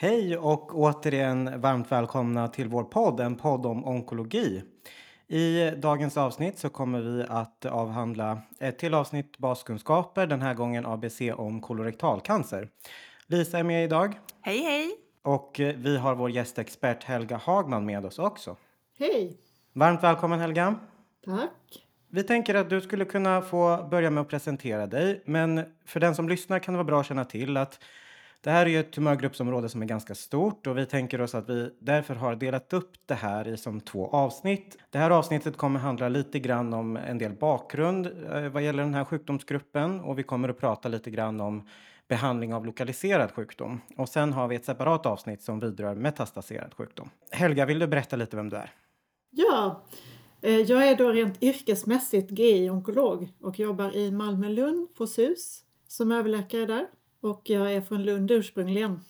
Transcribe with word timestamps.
Hej 0.00 0.36
och 0.36 0.78
återigen 0.78 1.60
varmt 1.60 1.92
välkomna 1.92 2.48
till 2.48 2.68
vår 2.68 2.84
podd, 2.84 3.20
en 3.20 3.36
podd 3.36 3.66
om 3.66 3.84
onkologi. 3.84 4.62
I 5.28 5.70
dagens 5.70 6.16
avsnitt 6.16 6.58
så 6.58 6.68
kommer 6.68 7.00
vi 7.00 7.24
att 7.28 7.66
avhandla 7.66 8.42
ett 8.58 8.78
till 8.78 8.94
avsnitt 8.94 9.38
baskunskaper, 9.38 10.26
den 10.26 10.42
här 10.42 10.54
gången 10.54 10.86
ABC 10.86 11.20
om 11.36 11.60
kolorektalcancer. 11.60 12.68
Lisa 13.26 13.58
är 13.58 13.62
med 13.62 13.84
idag. 13.84 14.18
Hej, 14.40 14.58
hej! 14.58 14.90
Och 15.22 15.60
vi 15.76 15.96
har 15.96 16.14
vår 16.14 16.30
gästexpert 16.30 17.04
Helga 17.04 17.36
Hagman 17.36 17.86
med 17.86 18.06
oss 18.06 18.18
också. 18.18 18.56
Hej! 18.98 19.36
Varmt 19.72 20.02
välkommen 20.02 20.40
Helga. 20.40 20.74
Tack. 21.24 21.84
Vi 22.10 22.22
tänker 22.22 22.54
att 22.54 22.70
du 22.70 22.80
skulle 22.80 23.04
kunna 23.04 23.42
få 23.42 23.88
börja 23.90 24.10
med 24.10 24.20
att 24.20 24.28
presentera 24.28 24.86
dig. 24.86 25.22
Men 25.24 25.64
för 25.84 26.00
den 26.00 26.14
som 26.14 26.28
lyssnar 26.28 26.58
kan 26.58 26.74
det 26.74 26.78
vara 26.78 26.86
bra 26.86 27.00
att 27.00 27.06
känna 27.06 27.24
till 27.24 27.56
att 27.56 27.80
det 28.40 28.50
här 28.50 28.66
är 28.66 28.70
ju 28.70 28.80
ett 28.80 28.92
tumörgruppsområde 28.92 29.68
som 29.68 29.82
är 29.82 29.86
ganska 29.86 30.14
stort 30.14 30.66
och 30.66 30.78
vi 30.78 30.86
tänker 30.86 31.20
oss 31.20 31.34
att 31.34 31.48
vi 31.48 31.70
därför 31.78 32.14
har 32.14 32.36
delat 32.36 32.72
upp 32.72 32.92
det 33.06 33.14
här 33.14 33.48
i 33.48 33.56
som 33.56 33.80
två 33.80 34.08
avsnitt. 34.08 34.78
Det 34.90 34.98
här 34.98 35.10
avsnittet 35.10 35.56
kommer 35.56 35.80
handla 35.80 36.08
lite 36.08 36.38
grann 36.38 36.74
om 36.74 36.96
en 36.96 37.18
del 37.18 37.32
bakgrund 37.32 38.06
eh, 38.06 38.48
vad 38.48 38.62
gäller 38.62 38.82
den 38.82 38.94
här 38.94 39.04
sjukdomsgruppen 39.04 40.00
och 40.00 40.18
vi 40.18 40.22
kommer 40.22 40.48
att 40.48 40.58
prata 40.58 40.88
lite 40.88 41.10
grann 41.10 41.40
om 41.40 41.68
behandling 42.08 42.54
av 42.54 42.66
lokaliserad 42.66 43.32
sjukdom. 43.32 43.80
Och 43.96 44.08
sen 44.08 44.32
har 44.32 44.48
vi 44.48 44.56
ett 44.56 44.64
separat 44.64 45.06
avsnitt 45.06 45.42
som 45.42 45.60
vidrör 45.60 45.94
metastaserad 45.94 46.74
sjukdom. 46.74 47.10
Helga, 47.30 47.66
vill 47.66 47.78
du 47.78 47.86
berätta 47.86 48.16
lite 48.16 48.36
vem 48.36 48.48
du 48.48 48.56
är? 48.56 48.70
Ja, 49.30 49.82
eh, 50.42 50.60
jag 50.60 50.88
är 50.88 50.96
då 50.96 51.12
rent 51.12 51.42
yrkesmässigt 51.42 52.30
GI-onkolog 52.30 53.28
och 53.40 53.58
jobbar 53.58 53.96
i 53.96 54.10
Malmö-Lund 54.10 54.94
på 54.94 55.06
SUS 55.06 55.62
som 55.88 56.12
överläkare 56.12 56.66
där. 56.66 56.86
Och 57.20 57.42
jag 57.44 57.72
är 57.72 57.80
från 57.80 58.02
Lund 58.04 58.30
ursprungligen. 58.30 59.00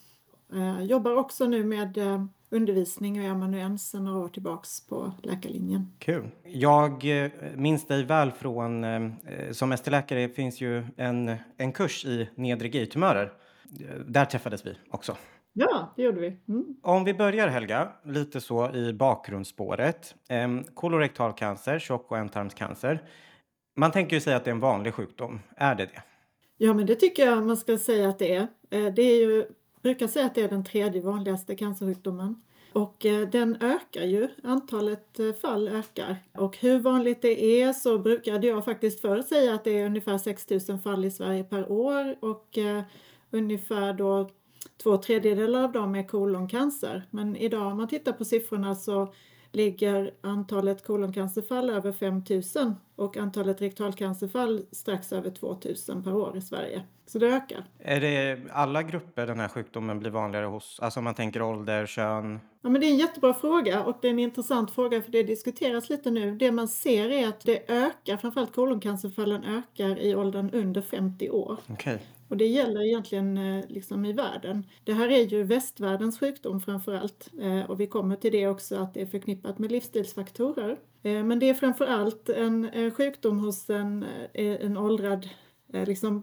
Jag 0.53 0.85
jobbar 0.85 1.17
också 1.17 1.47
nu 1.47 1.65
med 1.65 1.99
eh, 1.99 2.25
undervisning 2.51 3.19
och 3.21 3.27
är 3.27 3.31
amanuens 3.31 3.91
sedan 3.91 4.05
några 4.05 4.19
år 4.19 4.29
tillbaks 4.29 4.87
på 4.87 5.13
läkarlinjen. 5.23 5.93
Kul. 5.99 6.31
Jag 6.45 7.25
eh, 7.25 7.31
minns 7.55 7.87
dig 7.87 8.05
väl 8.05 8.33
från, 8.33 8.85
eh, 8.85 9.11
som 9.53 9.73
ST-läkare 9.73 10.29
finns 10.29 10.61
ju 10.61 10.85
en, 10.97 11.37
en 11.57 11.73
kurs 11.73 12.05
i 12.05 12.29
nedre 12.35 12.69
GI-tumörer. 12.69 13.33
Där 14.07 14.25
träffades 14.25 14.67
vi 14.67 14.75
också. 14.91 15.17
Ja, 15.53 15.93
det 15.97 16.03
gjorde 16.03 16.21
vi. 16.21 16.37
Mm. 16.49 16.65
Om 16.83 17.05
vi 17.05 17.15
börjar 17.15 17.49
Helga, 17.49 17.89
lite 18.05 18.41
så 18.41 18.75
i 18.75 18.93
bakgrundsspåret. 18.93 20.15
Eh, 20.29 20.49
kolorektal 20.75 21.33
cancer, 21.33 21.79
tjock 21.79 22.11
och 22.11 22.19
ändtarmscancer. 22.19 23.03
Man 23.77 23.91
tänker 23.91 24.17
ju 24.17 24.21
säga 24.21 24.37
att 24.37 24.45
det 24.45 24.51
är 24.51 24.55
en 24.55 24.61
vanlig 24.61 24.95
sjukdom. 24.95 25.41
Är 25.57 25.75
det 25.75 25.87
det? 25.87 26.03
Ja, 26.61 26.75
men 26.75 26.87
det 26.87 26.95
tycker 26.95 27.27
jag 27.27 27.47
man 27.47 27.57
ska 27.57 27.79
säga 27.79 28.09
att 28.09 28.19
det 28.19 28.35
är. 28.35 28.49
Eh, 28.71 28.95
det 28.95 29.03
är 29.03 29.17
ju, 29.17 29.47
brukar 29.83 30.07
säga 30.07 30.27
att 30.27 30.35
det 30.35 30.43
är 30.43 30.49
den 30.49 30.65
tredje 30.65 31.03
vanligaste 31.03 31.57
cancersjukdomen. 31.57 32.43
Och 32.73 33.07
eh, 33.07 33.29
den 33.29 33.57
ökar 33.61 34.03
ju, 34.03 34.29
antalet 34.43 35.19
eh, 35.19 35.33
fall 35.33 35.69
ökar. 35.69 36.17
Och 36.35 36.57
hur 36.57 36.79
vanligt 36.79 37.23
det 37.23 37.63
är 37.63 37.73
så 37.73 37.99
brukade 37.99 38.47
jag 38.47 38.65
faktiskt 38.65 39.01
förr 39.01 39.23
säga 39.23 39.55
att 39.55 39.65
det 39.65 39.79
är 39.79 39.87
ungefär 39.87 40.19
6 40.19 40.69
000 40.69 40.79
fall 40.79 41.05
i 41.05 41.11
Sverige 41.11 41.45
per 41.45 41.73
år 41.73 42.17
och 42.21 42.59
ungefär 43.31 43.93
då 43.93 44.31
två 44.83 44.97
tredjedelar 44.97 45.65
av 45.65 45.73
dem 45.73 45.95
är 45.95 46.09
koloncancer. 46.09 47.07
Men 47.11 47.37
idag 47.37 47.67
om 47.67 47.77
man 47.77 47.89
tittar 47.89 48.13
på 48.13 48.25
siffrorna 48.25 48.75
så 48.75 49.15
ligger 49.53 50.15
antalet 50.21 50.87
koloncancerfall 50.87 51.71
över 51.71 51.93
5 51.93 52.23
000 52.65 52.75
och 52.99 53.17
antalet 53.17 53.63
rektalcancerfall 53.63 54.63
strax 54.73 55.13
över 55.13 55.31
2 55.31 55.57
000 55.89 56.03
per 56.03 56.15
år 56.15 56.37
i 56.37 56.41
Sverige. 56.41 56.83
Så 57.07 57.19
det 57.19 57.27
ökar. 57.27 57.65
Är 57.79 58.01
det 58.01 58.41
alla 58.53 58.83
grupper 58.83 59.27
den 59.27 59.41
här 59.41 59.49
sjukdomen 59.49 59.99
blir 59.99 60.11
vanligare 60.11 60.47
hos? 60.47 60.81
Alltså 60.81 61.01
om 61.01 61.05
man 61.05 61.15
tänker 61.15 61.43
ålder, 61.43 61.87
kön? 61.87 62.41
Ja, 62.63 62.69
men 62.69 62.81
det 62.81 62.87
är 62.87 62.91
en 62.91 62.99
jättebra 62.99 63.35
fråga 63.35 63.85
och 63.85 63.99
det 64.03 64.09
är 64.09 64.11
en 64.11 64.19
intressant 64.19 64.71
fråga 64.71 65.03
för 65.03 65.13
det 65.13 65.23
diskuteras 65.23 65.91
lite 65.91 66.11
nu. 66.11 66.37
Det 66.37 66.53
man 66.53 66.69
ser 66.69 67.11
är 67.11 67.29
att 67.29 67.41
det 67.41 67.71
ökar, 67.71 68.17
framförallt 68.17 68.55
koloncancerfallen 68.55 69.45
ökar 69.45 69.99
i 69.99 70.15
åldern 70.15 70.51
under 70.53 70.83
50 70.83 71.31
år. 71.31 71.57
Okay. 71.73 71.99
Och 72.29 72.37
det 72.37 72.47
gäller 72.47 72.87
egentligen 72.87 73.61
liksom 73.69 74.05
i 74.05 74.13
världen. 74.13 74.67
Det 74.85 74.93
här 74.93 75.09
är 75.09 75.23
ju 75.23 75.43
västvärldens 75.43 76.21
sjukdom 76.21 76.61
framför 76.61 76.95
allt. 76.95 77.31
Och 77.69 77.81
vi 77.81 77.87
kommer 77.87 78.17
till 78.17 78.33
det 78.33 78.49
också 78.49 78.77
att 78.77 78.95
det 78.95 79.03
är 79.03 79.07
förknippat 79.07 79.59
med 79.59 79.73
livsstilsfaktorer. 79.73 80.79
Eh, 81.03 81.25
men 81.25 81.39
det 81.39 81.49
är 81.49 81.55
framför 81.55 81.87
allt 81.87 82.29
en 82.29 82.65
eh, 82.65 82.93
sjukdom 82.93 83.39
hos 83.39 83.71
en, 83.71 84.03
eh, 84.35 84.65
en 84.65 84.77
åldrad 84.77 85.29
liksom, 85.73 86.23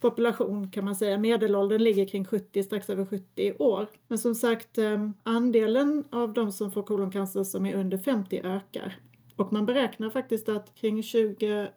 population 0.00 0.70
kan 0.70 0.84
man 0.84 0.96
säga. 0.96 1.18
Medelåldern 1.18 1.82
ligger 1.82 2.08
kring 2.08 2.24
70, 2.24 2.62
strax 2.62 2.90
över 2.90 3.04
70 3.04 3.52
år. 3.58 3.86
Men 4.08 4.18
som 4.18 4.34
sagt, 4.34 4.78
andelen 5.22 6.04
av 6.10 6.32
de 6.32 6.52
som 6.52 6.72
får 6.72 6.82
koloncancer 6.82 7.44
som 7.44 7.66
är 7.66 7.74
under 7.74 7.98
50 7.98 8.40
ökar. 8.44 8.96
Och 9.36 9.52
man 9.52 9.66
beräknar 9.66 10.10
faktiskt 10.10 10.48
att 10.48 10.74
kring 10.74 11.02
2030 11.02 11.72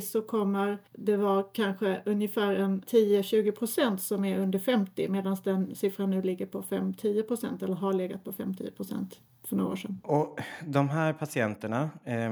så 0.00 0.22
kommer 0.22 0.78
det 0.92 1.16
vara 1.16 1.42
kanske 1.42 2.02
ungefär 2.06 2.54
en 2.54 2.82
10-20 2.82 3.50
procent 3.50 4.02
som 4.02 4.24
är 4.24 4.38
under 4.38 4.58
50 4.58 5.08
medan 5.08 5.36
den 5.44 5.74
siffran 5.74 6.10
nu 6.10 6.22
ligger 6.22 6.46
på 6.46 6.62
5-10 6.62 7.22
procent 7.22 7.62
eller 7.62 7.74
har 7.74 7.92
legat 7.92 8.24
på 8.24 8.32
5-10 8.32 8.70
procent 8.70 9.20
för 9.44 9.56
några 9.56 9.72
år 9.72 9.76
sedan. 9.76 10.00
Och 10.04 10.40
de 10.66 10.88
här 10.88 11.12
patienterna, 11.12 11.90
eh, 12.04 12.30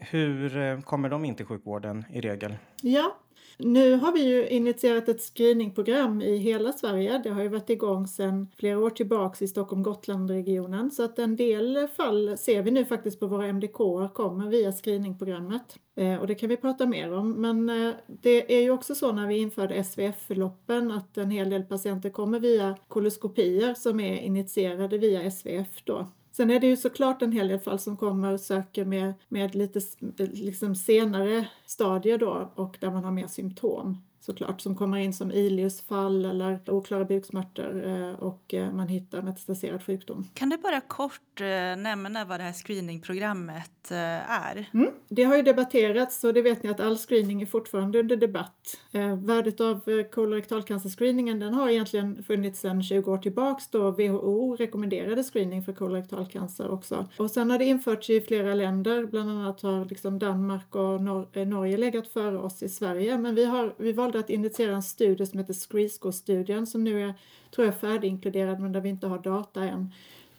hur 0.00 0.82
kommer 0.82 1.08
de 1.08 1.24
in 1.24 1.34
till 1.34 1.46
sjukvården 1.46 2.04
i 2.10 2.20
regel? 2.20 2.56
Ja, 2.82 3.16
nu 3.58 3.94
har 3.94 4.12
vi 4.12 4.24
ju 4.24 4.48
initierat 4.48 5.08
ett 5.08 5.20
screeningprogram 5.20 6.22
i 6.22 6.36
hela 6.36 6.72
Sverige. 6.72 7.20
Det 7.24 7.30
har 7.30 7.42
ju 7.42 7.48
varit 7.48 7.70
igång 7.70 8.06
sedan 8.06 8.48
flera 8.56 8.78
år 8.78 8.90
tillbaks 8.90 9.42
i 9.42 9.48
Stockholm-Gotland-regionen 9.48 10.90
så 10.90 11.04
att 11.04 11.18
en 11.18 11.36
del 11.36 11.88
fall 11.96 12.38
ser 12.38 12.62
vi 12.62 12.70
nu 12.70 12.84
faktiskt 12.84 13.20
på 13.20 13.26
våra 13.26 13.46
MDK 13.46 13.76
kommer 14.14 14.50
via 14.50 14.72
screeningprogrammet. 14.72 15.78
Eh, 15.96 16.16
och 16.16 16.26
det 16.26 16.34
kan 16.34 16.48
vi 16.48 16.56
prata 16.56 16.86
mer 16.86 17.12
om. 17.12 17.32
Men 17.32 17.70
eh, 17.70 17.94
det 18.06 18.56
är 18.58 18.62
ju 18.62 18.70
också 18.70 18.94
så 18.94 19.12
när 19.12 19.26
vi 19.26 19.38
införde 19.38 19.84
SVF-förloppen 19.84 20.90
att 20.90 21.18
en 21.18 21.30
hel 21.30 21.50
del 21.50 21.62
patienter 21.62 22.10
kommer 22.10 22.40
via 22.40 22.76
koloskopier 22.88 23.74
som 23.74 24.00
är 24.00 24.16
initierade 24.16 24.98
via 24.98 25.30
SVF 25.30 25.84
då. 25.84 26.06
Sen 26.36 26.50
är 26.50 26.60
det 26.60 26.66
ju 26.66 26.76
såklart 26.76 27.22
en 27.22 27.32
hel 27.32 27.48
del 27.48 27.60
fall 27.60 27.78
som 27.78 27.96
kommer 27.96 28.32
och 28.32 28.40
söker 28.40 28.84
med, 28.84 29.14
med 29.28 29.54
lite 29.54 29.80
liksom 30.18 30.74
senare 30.74 31.48
stadier 31.66 32.18
då 32.18 32.52
och 32.54 32.76
där 32.80 32.90
man 32.90 33.04
har 33.04 33.10
mer 33.10 33.26
symptom 33.26 34.02
såklart 34.24 34.60
som 34.60 34.76
kommer 34.76 34.98
in 34.98 35.12
som 35.12 35.32
iliusfall 35.32 36.24
eller 36.24 36.60
oklara 36.66 37.04
buksmärtor 37.04 37.84
och 38.20 38.54
man 38.72 38.88
hittar 38.88 39.22
metastaserad 39.22 39.82
sjukdom. 39.82 40.28
Kan 40.34 40.48
du 40.48 40.56
bara 40.56 40.80
kort 40.80 41.40
nämna 41.76 42.24
vad 42.24 42.40
det 42.40 42.44
här 42.44 42.52
screeningprogrammet 42.52 43.90
är? 43.90 44.68
Mm. 44.74 44.90
Det 45.08 45.24
har 45.24 45.36
ju 45.36 45.42
debatterats 45.42 46.24
och 46.24 46.34
det 46.34 46.42
vet 46.42 46.62
ni 46.62 46.70
att 46.70 46.80
all 46.80 46.98
screening 46.98 47.42
är 47.42 47.46
fortfarande 47.46 48.00
under 48.00 48.16
debatt. 48.16 48.76
Värdet 49.22 49.60
av 49.60 50.02
kolorektalcancerscreeningen 50.02 51.40
den 51.40 51.54
har 51.54 51.68
egentligen 51.68 52.22
funnits 52.22 52.60
sedan 52.60 52.82
20 52.82 53.12
år 53.12 53.18
tillbaks 53.18 53.68
då 53.68 53.90
WHO 53.90 54.56
rekommenderade 54.56 55.22
screening 55.22 55.62
för 55.62 55.72
kolorektalcancer 55.72 56.70
också. 56.70 57.08
Och 57.16 57.30
sen 57.30 57.50
har 57.50 57.58
det 57.58 57.64
införts 57.64 58.10
i 58.10 58.20
flera 58.20 58.54
länder, 58.54 59.06
bland 59.06 59.30
annat 59.30 59.62
har 59.62 59.84
liksom 59.84 60.18
Danmark 60.18 60.74
och 60.74 61.02
Nor 61.02 61.44
Norge 61.44 61.76
legat 61.76 62.08
före 62.08 62.38
oss 62.38 62.62
i 62.62 62.68
Sverige 62.68 63.18
men 63.18 63.34
vi, 63.34 63.44
har, 63.44 63.74
vi 63.76 63.92
valde 63.92 64.13
att 64.18 64.30
initiera 64.30 64.74
en 64.74 64.82
studie 64.82 65.26
som 65.26 65.38
heter 65.38 65.54
Screescore-studien 65.54 66.66
som 66.66 66.84
nu 66.84 67.02
är, 67.02 67.14
tror 67.54 67.66
jag, 67.66 67.80
färdiginkluderad 67.80 68.60
men 68.60 68.72
där 68.72 68.80
vi 68.80 68.88
inte 68.88 69.06
har 69.06 69.18
data 69.18 69.64
än. 69.64 69.92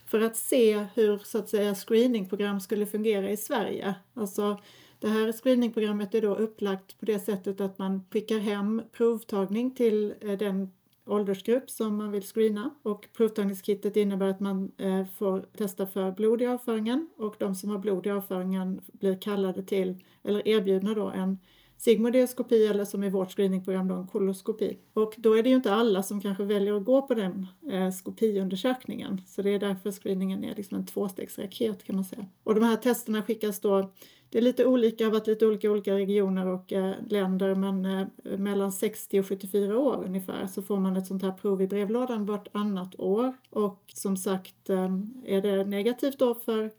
För 0.06 0.22
att 0.22 0.36
se 0.36 0.86
hur 0.96 1.18
så 1.18 1.38
att 1.38 1.50
säga 1.50 1.76
screeningprogram 1.76 2.60
skulle 2.60 2.86
fungera 2.86 3.30
i 3.30 3.38
Sverige. 3.38 3.96
Alltså 4.14 4.60
det 5.00 5.08
här 5.08 5.32
screeningprogrammet 5.32 6.16
är 6.16 6.22
då 6.22 6.36
upplagt 6.36 7.00
på 7.00 7.06
det 7.06 7.20
sättet 7.20 7.62
att 7.62 7.78
man 7.78 8.04
skickar 8.12 8.40
hem 8.40 8.82
provtagning 8.92 9.76
till 9.76 10.14
eh, 10.22 10.38
den 10.38 10.72
åldersgrupp 11.06 11.70
som 11.70 11.98
man 11.98 12.12
vill 12.12 12.24
screena 12.24 12.76
och 12.84 13.08
provtagningskittet 13.18 13.96
innebär 13.96 14.28
att 14.28 14.40
man 14.40 14.72
eh, 14.78 15.06
får 15.06 15.46
testa 15.58 15.88
för 15.88 16.12
blod 16.12 16.42
i 16.42 16.46
avföringen 16.46 17.10
och 17.18 17.36
de 17.40 17.56
som 17.56 17.70
har 17.70 17.78
blod 17.78 18.08
i 18.08 18.10
avföringen 18.10 18.82
blir 18.94 19.22
kallade 19.22 19.64
till 19.64 20.04
eller 20.24 20.48
erbjudna 20.48 20.94
då 20.94 21.10
en 21.10 21.38
sigmoideoskopi 21.78 22.68
eller 22.68 22.86
som 22.86 23.04
i 23.04 23.10
vårt 23.10 23.32
screeningprogram 23.32 23.88
då 23.88 23.96
en 23.96 24.08
koloskopi. 24.08 24.78
Och 24.94 25.14
då 25.18 25.34
är 25.34 25.44
det 25.44 25.50
ju 25.50 25.56
inte 25.56 25.74
alla 25.74 26.04
som 26.04 26.22
kanske 26.22 26.44
väljer 26.44 26.74
att 26.78 26.86
gå 26.86 27.02
på 27.02 27.14
den 27.14 27.48
eh, 27.72 27.92
skopiundersökningen. 27.92 29.22
Så 29.28 29.42
det 29.42 29.50
är 29.50 29.60
därför 29.60 29.92
screeningen 29.92 30.44
är 30.44 30.56
liksom 30.56 30.78
en 30.78 30.86
tvåstegsraket 30.86 31.84
kan 31.84 31.96
man 31.96 32.06
säga. 32.06 32.26
Och 32.44 32.56
de 32.56 32.64
här 32.64 32.76
testerna 32.76 33.22
skickas 33.22 33.60
då 33.60 33.92
det 34.30 34.38
är 34.38 34.42
lite 34.42 34.66
olika, 34.66 35.04
har 35.04 35.12
varit 35.12 35.28
lite 35.28 35.48
olika 35.48 35.72
olika 35.72 35.94
regioner 35.94 36.48
och 36.48 36.74
eh, 36.74 36.94
länder 37.10 37.56
men 37.56 37.86
eh, 37.86 38.38
mellan 38.38 38.72
60 38.72 39.20
och 39.20 39.28
74 39.28 39.78
år 39.78 40.04
ungefär 40.06 40.48
så 40.48 40.62
får 40.62 40.80
man 40.80 40.98
ett 40.98 41.08
sånt 41.08 41.24
här 41.24 41.32
prov 41.32 41.62
i 41.62 41.68
brevlådan 41.68 42.26
vartannat 42.26 43.00
år 43.00 43.34
och 43.50 43.84
som 43.94 44.18
sagt 44.18 44.70
eh, 44.70 44.90
är 45.26 45.42
det 45.42 45.66
negativt 45.66 46.20
då 46.20 46.36
för 46.36 46.72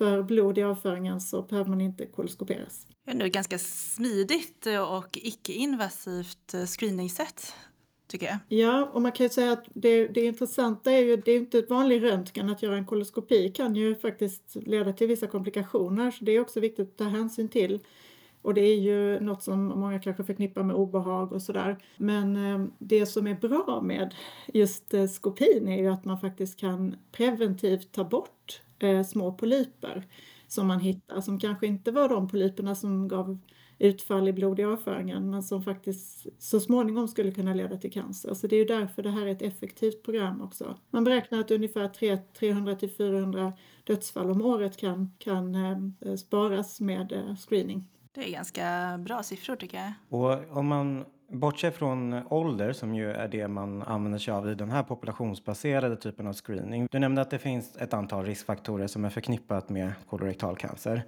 för 0.00 0.22
blod 0.22 0.58
i 0.58 0.62
avföringen 0.62 1.20
så 1.20 1.42
behöver 1.42 1.70
man 1.70 1.80
inte 1.80 2.06
koloskoperas. 2.06 2.86
Det 3.04 3.10
är 3.10 3.14
nu 3.14 3.28
ganska 3.28 3.58
smidigt 3.58 4.66
och 4.66 5.18
icke-invasivt 5.22 6.54
screeningsätt. 6.66 7.54
tycker 8.06 8.26
jag. 8.26 8.38
Ja, 8.48 8.90
och 8.92 9.02
man 9.02 9.12
kan 9.12 9.26
ju 9.26 9.30
säga 9.30 9.52
att 9.52 9.64
det, 9.74 10.08
det 10.08 10.24
intressanta 10.24 10.92
är 10.92 10.98
ju, 10.98 11.16
det 11.16 11.32
är 11.32 11.36
inte 11.36 11.58
ett 11.58 11.70
vanlig 11.70 12.02
röntgen, 12.02 12.50
att 12.50 12.62
göra 12.62 12.76
en 12.76 12.86
koloskopi 12.86 13.48
kan 13.48 13.76
ju 13.76 13.94
faktiskt 13.94 14.56
leda 14.56 14.92
till 14.92 15.08
vissa 15.08 15.26
komplikationer, 15.26 16.10
så 16.10 16.24
det 16.24 16.32
är 16.32 16.40
också 16.40 16.60
viktigt 16.60 16.88
att 16.88 16.96
ta 16.96 17.04
hänsyn 17.04 17.48
till. 17.48 17.80
Och 18.42 18.54
det 18.54 18.60
är 18.60 18.76
ju 18.76 19.20
något 19.20 19.42
som 19.42 19.64
många 19.64 19.98
kanske 19.98 20.24
förknippar 20.24 20.62
med 20.62 20.76
obehag 20.76 21.32
och 21.32 21.42
sådär. 21.42 21.78
Men 21.96 22.36
eh, 22.36 22.66
det 22.78 23.06
som 23.06 23.26
är 23.26 23.34
bra 23.34 23.80
med 23.82 24.14
just 24.54 24.94
eh, 24.94 25.06
skopin 25.06 25.68
är 25.68 25.82
ju 25.82 25.88
att 25.88 26.04
man 26.04 26.20
faktiskt 26.20 26.60
kan 26.60 26.96
preventivt 27.12 27.92
ta 27.92 28.04
bort 28.04 28.62
eh, 28.82 29.02
små 29.02 29.32
polyper 29.32 30.06
som 30.48 30.66
man 30.66 30.80
hittar, 30.80 31.20
som 31.20 31.38
kanske 31.38 31.66
inte 31.66 31.90
var 31.90 32.08
de 32.08 32.28
polyperna 32.28 32.74
som 32.74 33.08
gav 33.08 33.38
utfall 33.80 34.28
i 34.28 34.32
blod 34.32 34.60
i 34.60 34.64
avföringen 34.64 35.30
men 35.30 35.42
som 35.42 35.62
faktiskt 35.62 36.26
så 36.38 36.60
småningom 36.60 37.08
skulle 37.08 37.30
kunna 37.30 37.54
leda 37.54 37.76
till 37.76 37.92
cancer. 37.92 38.34
Så 38.34 38.46
det 38.46 38.56
är 38.56 38.58
ju 38.58 38.64
därför 38.64 39.02
det 39.02 39.10
här 39.10 39.26
är 39.26 39.32
ett 39.32 39.42
effektivt 39.42 40.02
program 40.02 40.40
också. 40.42 40.78
Man 40.90 41.04
beräknar 41.04 41.40
att 41.40 41.50
ungefär 41.50 41.88
300 42.38 42.74
till 42.74 42.90
400 42.90 43.52
dödsfall 43.84 44.30
om 44.30 44.42
året 44.42 44.76
kan, 44.76 45.12
kan 45.18 45.54
eh, 45.54 46.14
sparas 46.14 46.80
med 46.80 47.12
eh, 47.12 47.36
screening. 47.36 47.88
Det 48.12 48.28
är 48.28 48.32
ganska 48.32 48.98
bra 48.98 49.22
siffror 49.22 49.56
tycker 49.56 49.76
jag. 49.76 49.92
Och 50.08 50.56
om 50.56 50.66
man 50.66 51.04
Bortsett 51.32 51.76
från 51.76 52.22
ålder 52.28 52.72
som 52.72 52.94
ju 52.94 53.10
är 53.10 53.28
det 53.28 53.48
man 53.48 53.82
använder 53.82 54.18
sig 54.18 54.34
av 54.34 54.50
i 54.50 54.54
den 54.54 54.70
här 54.70 54.82
populationsbaserade 54.82 55.96
typen 55.96 56.26
av 56.26 56.32
screening. 56.32 56.88
Du 56.90 56.98
nämnde 56.98 57.22
att 57.22 57.30
det 57.30 57.38
finns 57.38 57.76
ett 57.76 57.94
antal 57.94 58.24
riskfaktorer 58.24 58.86
som 58.86 59.04
är 59.04 59.10
förknippat 59.10 59.68
med 59.68 59.92
kolorektal 60.08 60.56
cancer. 60.56 61.02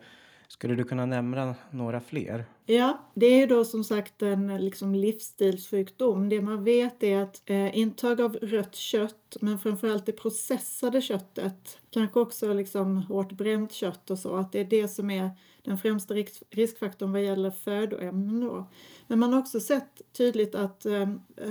Skulle 0.49 0.75
du 0.75 0.85
kunna 0.85 1.07
nämna 1.07 1.55
några 1.71 2.01
fler? 2.01 2.45
Ja, 2.67 3.11
det 3.15 3.27
är 3.27 3.41
ju 3.41 3.47
då 3.47 3.65
som 3.65 3.85
sagt 3.85 4.23
en 4.23 4.65
liksom 4.65 4.95
livsstilssjukdom. 4.95 6.29
Det 6.29 6.41
man 6.41 6.65
vet 6.65 7.03
är 7.03 7.23
att 7.23 7.43
eh, 7.47 7.79
intag 7.79 8.21
av 8.21 8.37
rött 8.37 8.75
kött, 8.75 9.37
men 9.41 9.59
framförallt 9.59 10.07
det 10.07 10.13
processade 10.13 11.01
köttet, 11.01 11.79
kanske 11.91 12.21
också 12.21 12.53
liksom 12.53 12.97
hårt 12.97 13.33
bränt 13.33 13.73
kött 13.73 14.11
och 14.11 14.19
så, 14.19 14.37
att 14.37 14.53
det 14.53 14.61
är 14.61 14.65
det 14.65 14.89
som 14.89 15.11
är 15.11 15.31
den 15.63 15.79
främsta 15.79 16.15
riskfaktorn 16.51 17.13
vad 17.13 17.25
gäller 17.25 17.51
födoämnen. 17.51 18.41
Då. 18.41 18.67
Men 19.07 19.19
man 19.19 19.33
har 19.33 19.41
också 19.41 19.61
sett 19.61 20.03
tydligt 20.13 20.55
att 20.55 20.87
eh, 20.87 21.09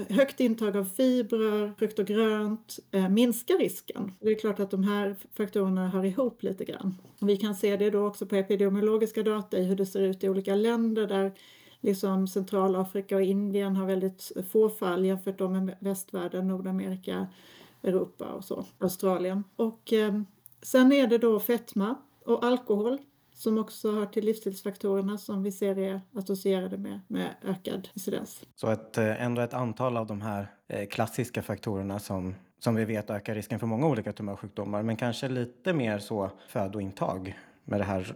högt 0.09 0.39
intag 0.39 0.77
av 0.77 0.85
fibrer, 0.85 1.73
frukt 1.77 1.99
och 1.99 2.05
grönt 2.05 2.79
eh, 2.91 3.09
minskar 3.09 3.57
risken. 3.57 4.11
Det 4.19 4.29
är 4.29 4.39
klart 4.39 4.59
att 4.59 4.71
de 4.71 4.83
här 4.83 5.15
faktorerna 5.33 5.89
hör 5.89 6.05
ihop 6.05 6.43
lite 6.43 6.65
grann. 6.65 6.97
Vi 7.19 7.37
kan 7.37 7.55
se 7.55 7.77
det 7.77 7.89
då 7.89 8.07
också 8.07 8.25
på 8.25 8.35
epidemiologiska 8.35 9.23
data 9.23 9.57
i 9.57 9.63
hur 9.63 9.75
det 9.75 9.85
ser 9.85 10.01
ut 10.01 10.23
i 10.23 10.29
olika 10.29 10.55
länder 10.55 11.00
där 11.07 11.33
liksom 11.81 12.27
Centralafrika 12.27 13.15
och 13.15 13.21
Indien 13.21 13.75
har 13.75 13.85
väldigt 13.85 14.31
få 14.51 14.69
fall 14.69 15.05
jämfört 15.05 15.39
med 15.39 15.77
västvärlden, 15.79 16.47
Nordamerika, 16.47 17.27
Europa 17.83 18.25
och 18.25 18.45
så, 18.45 18.65
Australien. 18.79 19.43
Och 19.55 19.93
eh, 19.93 20.21
sen 20.61 20.91
är 20.91 21.07
det 21.07 21.17
då 21.17 21.39
fetma 21.39 21.95
och 22.25 22.45
alkohol 22.45 22.97
som 23.33 23.57
också 23.57 23.91
hör 23.91 24.05
till 24.05 24.25
livsstilsfaktorerna 24.25 25.17
som 25.17 25.43
vi 25.43 25.51
ser 25.51 25.77
är 25.77 26.01
associerade 26.15 26.77
med, 26.77 26.99
med 27.07 27.35
ökad 27.43 27.89
incidens. 27.93 28.45
Så 28.55 28.67
ett, 28.67 28.97
eh, 28.97 29.23
ändå 29.23 29.41
ett 29.41 29.53
antal 29.53 29.97
av 29.97 30.07
de 30.07 30.21
här 30.21 30.47
eh, 30.67 30.87
klassiska 30.87 31.41
faktorerna 31.41 31.99
som, 31.99 32.35
som 32.59 32.75
vi 32.75 32.85
vet 32.85 33.09
ökar 33.09 33.35
risken 33.35 33.59
för 33.59 33.67
många 33.67 33.87
olika 33.87 34.13
tumörsjukdomar 34.13 34.83
men 34.83 34.97
kanske 34.97 35.29
lite 35.29 35.73
mer 35.73 35.99
så 35.99 36.31
födointag 36.47 37.37
med 37.71 37.79
det 37.79 37.83
här 37.83 38.15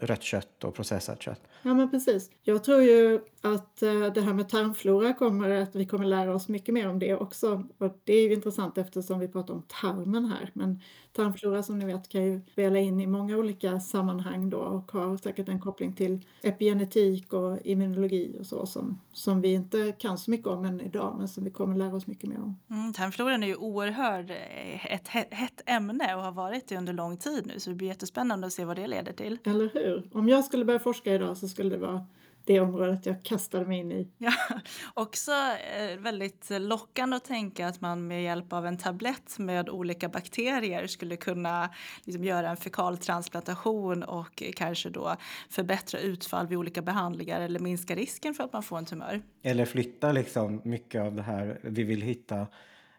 rött 0.00 0.22
kött 0.22 0.64
och 0.64 0.74
processat 0.74 1.22
kött. 1.22 1.40
Ja 1.62 1.74
men 1.74 1.90
precis. 1.90 2.30
Jag 2.42 2.64
tror 2.64 2.82
ju 2.82 3.20
att 3.40 3.82
eh, 3.82 4.12
det 4.14 4.20
här 4.20 4.32
med 4.32 4.48
tarmflora 4.48 5.12
kommer 5.12 5.50
att 5.50 5.74
vi 5.74 5.86
kommer 5.86 6.04
lära 6.04 6.34
oss 6.34 6.48
mycket 6.48 6.74
mer 6.74 6.88
om 6.88 6.98
det 6.98 7.14
också. 7.14 7.64
Och 7.78 8.00
det 8.04 8.12
är 8.12 8.22
ju 8.22 8.34
intressant 8.34 8.78
eftersom 8.78 9.18
vi 9.18 9.28
pratar 9.28 9.54
om 9.54 9.62
tarmen 9.62 10.24
här. 10.24 10.50
Men 10.52 10.80
tarmflora 11.12 11.62
som 11.62 11.78
ni 11.78 11.84
vet 11.84 12.08
kan 12.08 12.24
ju 12.24 12.40
spela 12.52 12.78
in 12.78 13.00
i 13.00 13.06
många 13.06 13.36
olika 13.36 13.80
sammanhang 13.80 14.50
då 14.50 14.58
och 14.58 14.92
har 14.92 15.16
säkert 15.16 15.48
en 15.48 15.60
koppling 15.60 15.92
till 15.92 16.20
epigenetik 16.42 17.32
och 17.32 17.58
immunologi 17.64 18.36
och 18.40 18.46
så 18.46 18.66
som, 18.66 19.00
som 19.12 19.40
vi 19.40 19.52
inte 19.52 19.92
kan 19.98 20.18
så 20.18 20.30
mycket 20.30 20.46
om 20.46 20.64
än 20.64 20.80
idag 20.80 21.14
men 21.18 21.28
som 21.28 21.44
vi 21.44 21.50
kommer 21.50 21.76
lära 21.76 21.96
oss 21.96 22.06
mycket 22.06 22.28
mer 22.28 22.38
om. 22.38 22.58
Mm, 22.70 22.92
tarmfloran 22.92 23.42
är 23.42 23.46
ju 23.46 23.56
oerhört 23.56 24.30
eh, 24.30 24.94
ett 24.94 25.08
hett 25.08 25.62
ämne 25.66 26.14
och 26.14 26.22
har 26.22 26.32
varit 26.32 26.68
det 26.68 26.76
under 26.76 26.92
lång 26.92 27.16
tid 27.16 27.46
nu 27.46 27.60
så 27.60 27.70
det 27.70 27.76
blir 27.76 27.88
jättespännande 27.88 28.46
att 28.46 28.52
se 28.52 28.64
vad 28.64 28.76
det 28.76 28.86
leder 28.94 29.12
till. 29.12 29.38
Eller 29.44 29.70
hur? 29.74 30.10
Om 30.12 30.28
jag 30.28 30.44
skulle 30.44 30.64
börja 30.64 30.80
forska 30.80 31.14
idag 31.14 31.36
så 31.36 31.48
skulle 31.48 31.70
det 31.70 31.78
vara 31.78 32.06
det 32.46 32.60
området 32.60 33.06
jag 33.06 33.22
kastade 33.22 33.66
mig 33.66 33.78
in 33.78 33.92
i. 33.92 34.08
Ja, 34.18 34.32
också 34.94 35.32
eh, 35.32 35.98
väldigt 35.98 36.50
lockande 36.50 37.16
att 37.16 37.24
tänka 37.24 37.68
att 37.68 37.80
man 37.80 38.06
med 38.06 38.22
hjälp 38.22 38.52
av 38.52 38.66
en 38.66 38.78
tablett 38.78 39.38
med 39.38 39.68
olika 39.68 40.08
bakterier 40.08 40.86
skulle 40.86 41.16
kunna 41.16 41.70
liksom, 42.04 42.24
göra 42.24 42.50
en 42.50 42.56
fekaltransplantation 42.56 44.02
och 44.02 44.42
kanske 44.56 44.90
då 44.90 45.16
förbättra 45.50 46.00
utfall 46.00 46.46
vid 46.46 46.58
olika 46.58 46.82
behandlingar 46.82 47.40
eller 47.40 47.60
minska 47.60 47.94
risken 47.94 48.34
för 48.34 48.44
att 48.44 48.52
man 48.52 48.62
får 48.62 48.78
en 48.78 48.84
tumör. 48.84 49.22
Eller 49.42 49.64
flytta 49.64 50.12
liksom 50.12 50.60
mycket 50.64 51.02
av 51.02 51.14
det 51.14 51.22
här 51.22 51.60
vi 51.62 51.82
vill 51.82 52.02
hitta 52.02 52.46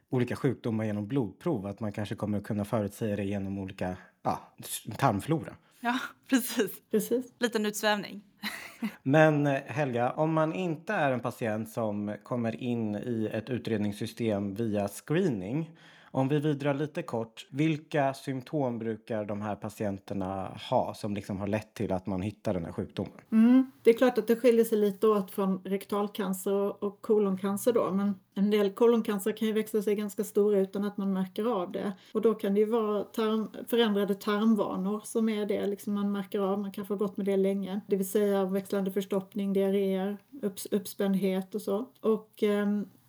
olika 0.09 0.36
sjukdomar 0.36 0.86
genom 0.86 1.07
blodprov. 1.07 1.65
Att 1.65 1.80
man 1.80 1.92
kanske 1.92 2.15
kommer 2.15 2.38
att 2.38 2.44
kunna 2.44 2.65
förutsäga 2.65 3.15
det 3.15 3.24
genom 3.24 3.57
olika 3.59 3.97
ja, 4.24 4.53
tarmflora. 4.97 5.56
Ja, 5.86 6.00
precis. 6.30 6.72
precis. 6.92 7.34
Liten 7.40 7.66
utsvävning. 7.66 8.22
Men 9.04 9.48
eh, 9.48 9.62
Helga, 9.66 10.12
om 10.12 10.34
man 10.34 10.54
inte 10.54 10.94
är 10.94 11.12
en 11.12 11.20
patient 11.20 11.70
som 11.70 12.16
kommer 12.24 12.64
in 12.64 12.96
i 12.96 13.30
ett 13.34 13.50
utredningssystem 13.50 14.54
via 14.54 14.88
screening 14.88 15.70
om 16.12 16.28
vi 16.28 16.40
vidrar 16.40 16.74
lite 16.74 17.02
kort, 17.02 17.48
vilka 17.52 18.14
symptom 18.14 18.80
brukar 18.80 19.26
de 19.26 19.42
här 19.42 19.56
patienterna 19.56 20.58
ha 20.70 20.94
som 20.94 21.16
liksom 21.16 21.38
har 21.38 21.48
lett 21.48 21.74
till 21.74 21.92
att 21.92 22.06
man 22.06 22.22
hittar 22.22 22.54
den 22.54 22.66
här 22.66 22.72
sjukdomen? 22.72 23.12
Mm, 23.31 23.72
det 23.84 23.90
är 23.90 23.98
klart 23.98 24.18
att 24.18 24.28
det 24.28 24.36
skiljer 24.36 24.66
sig 24.66 24.78
lite 24.78 25.08
åt 25.08 25.31
från 25.31 25.62
rektalcancer 25.64 26.84
och 26.84 27.02
koloncancer 27.02 27.74
då, 27.74 27.92
men 27.92 28.20
en 28.36 28.50
del 28.50 28.70
koloncancer 28.70 29.32
kan 29.32 29.48
ju 29.48 29.54
växa 29.54 29.82
sig 29.82 29.96
ganska 29.96 30.24
stora 30.24 30.60
utan 30.60 30.84
att 30.84 30.98
man 30.98 31.14
märker 31.14 31.46
av 31.46 31.72
det. 31.72 31.94
Och 32.12 32.22
då 32.22 32.34
kan 32.34 32.54
det 32.54 32.60
ju 32.60 32.66
vara 32.66 33.04
tarm, 33.04 33.50
förändrade 33.68 34.16
tarmvanor 34.16 35.02
som 35.04 35.30
är 35.30 35.46
det, 35.46 35.68
liksom 35.68 35.94
man 35.94 36.12
märker 36.12 36.40
av, 36.40 36.60
man 36.60 36.72
kanske 36.72 36.94
har 36.94 37.00
gått 37.00 37.18
med 37.18 37.26
det 37.26 37.38
länge. 37.38 37.82
Det 37.88 37.96
vill 37.96 38.10
säga 38.10 38.46
växlande 38.46 38.92
förstoppning, 38.92 39.54
diarréer, 39.54 40.18
upps, 40.42 40.66
uppspändhet 40.66 41.56
och 41.56 41.62
så. 41.62 41.86
Och 42.02 42.44
eh, 42.44 42.68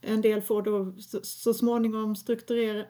en 0.09 0.21
del 0.21 0.43
får 0.43 0.63
då 0.63 0.93
så, 1.23 1.55
småningom 1.55 2.17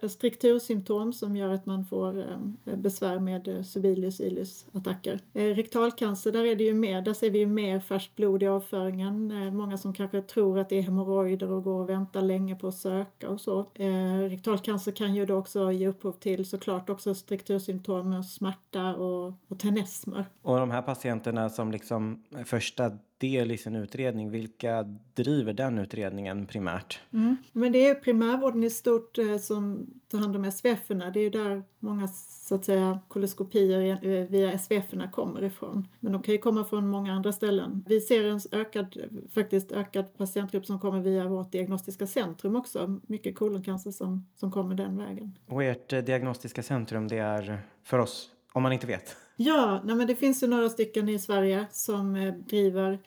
struktursymptom 0.08 1.12
som 1.12 1.36
gör 1.36 1.54
att 1.54 1.66
man 1.66 1.84
får 1.84 2.18
eh, 2.18 2.76
besvär 2.76 3.18
med 3.18 3.48
eh, 3.48 3.62
Sibelius 3.62 4.20
ilus 4.20 4.66
attacker. 4.72 5.20
Eh, 5.32 5.44
rektalcancer, 5.44 6.32
där 6.32 6.44
är 6.44 6.56
det 6.56 6.64
ju 6.64 6.74
mer, 6.74 7.02
där 7.02 7.14
ser 7.14 7.30
vi 7.30 7.38
ju 7.38 7.46
mer 7.46 7.80
färskt 7.80 8.16
blod 8.16 8.42
i 8.42 8.46
avföringen. 8.46 9.30
Eh, 9.30 9.52
många 9.52 9.78
som 9.78 9.92
kanske 9.92 10.22
tror 10.22 10.58
att 10.58 10.68
det 10.68 10.78
är 10.78 10.82
hemorrojder 10.82 11.52
och 11.52 11.64
går 11.64 11.80
och 11.80 11.88
väntar 11.88 12.22
länge 12.26 12.56
på 12.56 12.68
att 12.68 12.74
söka 12.74 13.28
och 13.28 13.40
så. 13.40 13.60
Eh, 13.74 14.18
rektalcancer 14.18 14.92
kan 14.92 15.14
ju 15.14 15.26
då 15.26 15.36
också 15.36 15.72
ge 15.72 15.88
upphov 15.88 16.12
till 16.12 16.48
såklart 16.48 16.90
också 16.90 17.14
struktursymptom, 17.14 18.24
smärta 18.24 18.94
och, 18.94 19.34
och 19.48 19.58
tenesmer. 19.58 20.24
Och 20.42 20.58
de 20.58 20.70
här 20.70 20.82
patienterna 20.82 21.50
som 21.50 21.72
liksom 21.72 22.24
första 22.44 22.98
del 23.18 23.52
i 23.52 23.58
sin 23.58 23.76
utredning. 23.76 24.30
Vilka 24.30 24.82
driver 25.14 25.52
den 25.52 25.78
utredningen 25.78 26.46
primärt? 26.46 27.00
Mm. 27.12 27.36
Men 27.52 27.72
det 27.72 27.88
är 27.88 27.94
primärvården 27.94 28.64
i 28.64 28.70
stort 28.70 29.18
eh, 29.18 29.38
som 29.38 29.86
tar 30.08 30.18
hand 30.18 30.36
om 30.36 30.52
SVF-erna. 30.52 31.10
Det 31.10 31.20
är 31.20 31.22
ju 31.22 31.30
där 31.30 31.62
många 31.78 32.08
så 32.08 32.54
att 32.54 32.64
säga 32.64 33.00
koloskopier 33.08 34.06
eh, 34.06 34.26
via 34.26 34.58
SVF-erna 34.58 35.10
kommer 35.10 35.44
ifrån. 35.44 35.88
Men 36.00 36.12
de 36.12 36.22
kan 36.22 36.34
ju 36.34 36.38
komma 36.38 36.64
från 36.64 36.88
många 36.88 37.12
andra 37.12 37.32
ställen. 37.32 37.84
Vi 37.86 38.00
ser 38.00 38.24
en 38.24 38.40
ökad, 38.52 38.96
faktiskt 39.34 39.72
ökad 39.72 40.16
patientgrupp 40.16 40.66
som 40.66 40.80
kommer 40.80 41.00
via 41.00 41.28
vårt 41.28 41.52
diagnostiska 41.52 42.06
centrum 42.06 42.56
också. 42.56 43.00
Mycket 43.06 43.36
koloncancer 43.36 43.90
som, 43.90 44.26
som 44.36 44.52
kommer 44.52 44.74
den 44.74 44.96
vägen. 44.96 45.38
Och 45.46 45.64
ert 45.64 45.92
eh, 45.92 46.00
diagnostiska 46.00 46.62
centrum 46.62 47.08
det 47.08 47.18
är 47.18 47.58
för 47.82 47.98
oss 47.98 48.30
om 48.52 48.62
man 48.62 48.72
inte 48.72 48.86
vet? 48.86 49.16
Ja, 49.36 49.80
nej 49.84 49.96
men 49.96 50.06
det 50.06 50.16
finns 50.16 50.42
ju 50.42 50.46
några 50.46 50.68
stycken 50.68 51.08
i 51.08 51.18
Sverige 51.18 51.66
som 51.70 52.16
eh, 52.16 52.34
driver 52.34 52.98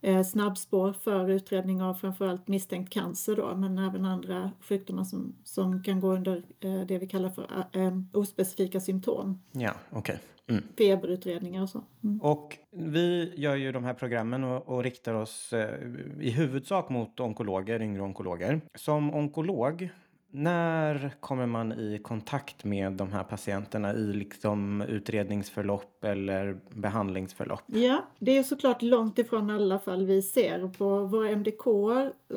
eh, 0.00 0.22
snabbspår 0.22 0.92
för 0.92 1.30
utredning 1.30 1.82
av 1.82 1.94
framförallt 1.94 2.48
misstänkt 2.48 2.92
cancer 2.92 3.36
då, 3.36 3.56
men 3.56 3.78
även 3.78 4.04
andra 4.04 4.50
sjukdomar 4.60 5.04
som, 5.04 5.34
som 5.44 5.82
kan 5.82 6.00
gå 6.00 6.12
under 6.12 6.42
eh, 6.60 6.80
det 6.80 6.98
vi 6.98 7.06
kallar 7.06 7.30
för 7.30 7.46
ospecifika 8.12 8.80
symptom. 8.80 9.42
Ja, 9.52 9.72
okej. 9.90 9.98
Okay. 9.98 10.16
Mm. 10.46 10.64
Feberutredningar 10.78 11.62
och 11.62 11.68
så. 11.68 11.84
Mm. 12.04 12.20
Och 12.22 12.58
vi 12.70 13.32
gör 13.36 13.56
ju 13.56 13.72
de 13.72 13.84
här 13.84 13.94
programmen 13.94 14.44
och, 14.44 14.68
och 14.68 14.82
riktar 14.82 15.14
oss 15.14 15.54
i 16.20 16.30
huvudsak 16.30 16.88
mot 16.88 17.20
onkologer, 17.20 17.82
yngre 17.82 18.02
onkologer. 18.02 18.60
Som 18.74 19.14
onkolog 19.14 19.90
när 20.34 21.14
kommer 21.20 21.46
man 21.46 21.72
i 21.72 21.98
kontakt 21.98 22.64
med 22.64 22.92
de 22.92 23.12
här 23.12 23.24
patienterna 23.24 23.94
i 23.94 24.12
liksom 24.12 24.82
utredningsförlopp 24.82 26.04
eller 26.04 26.60
behandlingsförlopp? 26.70 27.62
Ja, 27.66 28.04
det 28.18 28.38
är 28.38 28.42
såklart 28.42 28.82
långt 28.82 29.18
ifrån 29.18 29.50
alla 29.50 29.78
fall 29.78 30.06
vi 30.06 30.22
ser. 30.22 30.68
På 30.68 30.98
våra 31.04 31.28
MDK, 31.30 31.64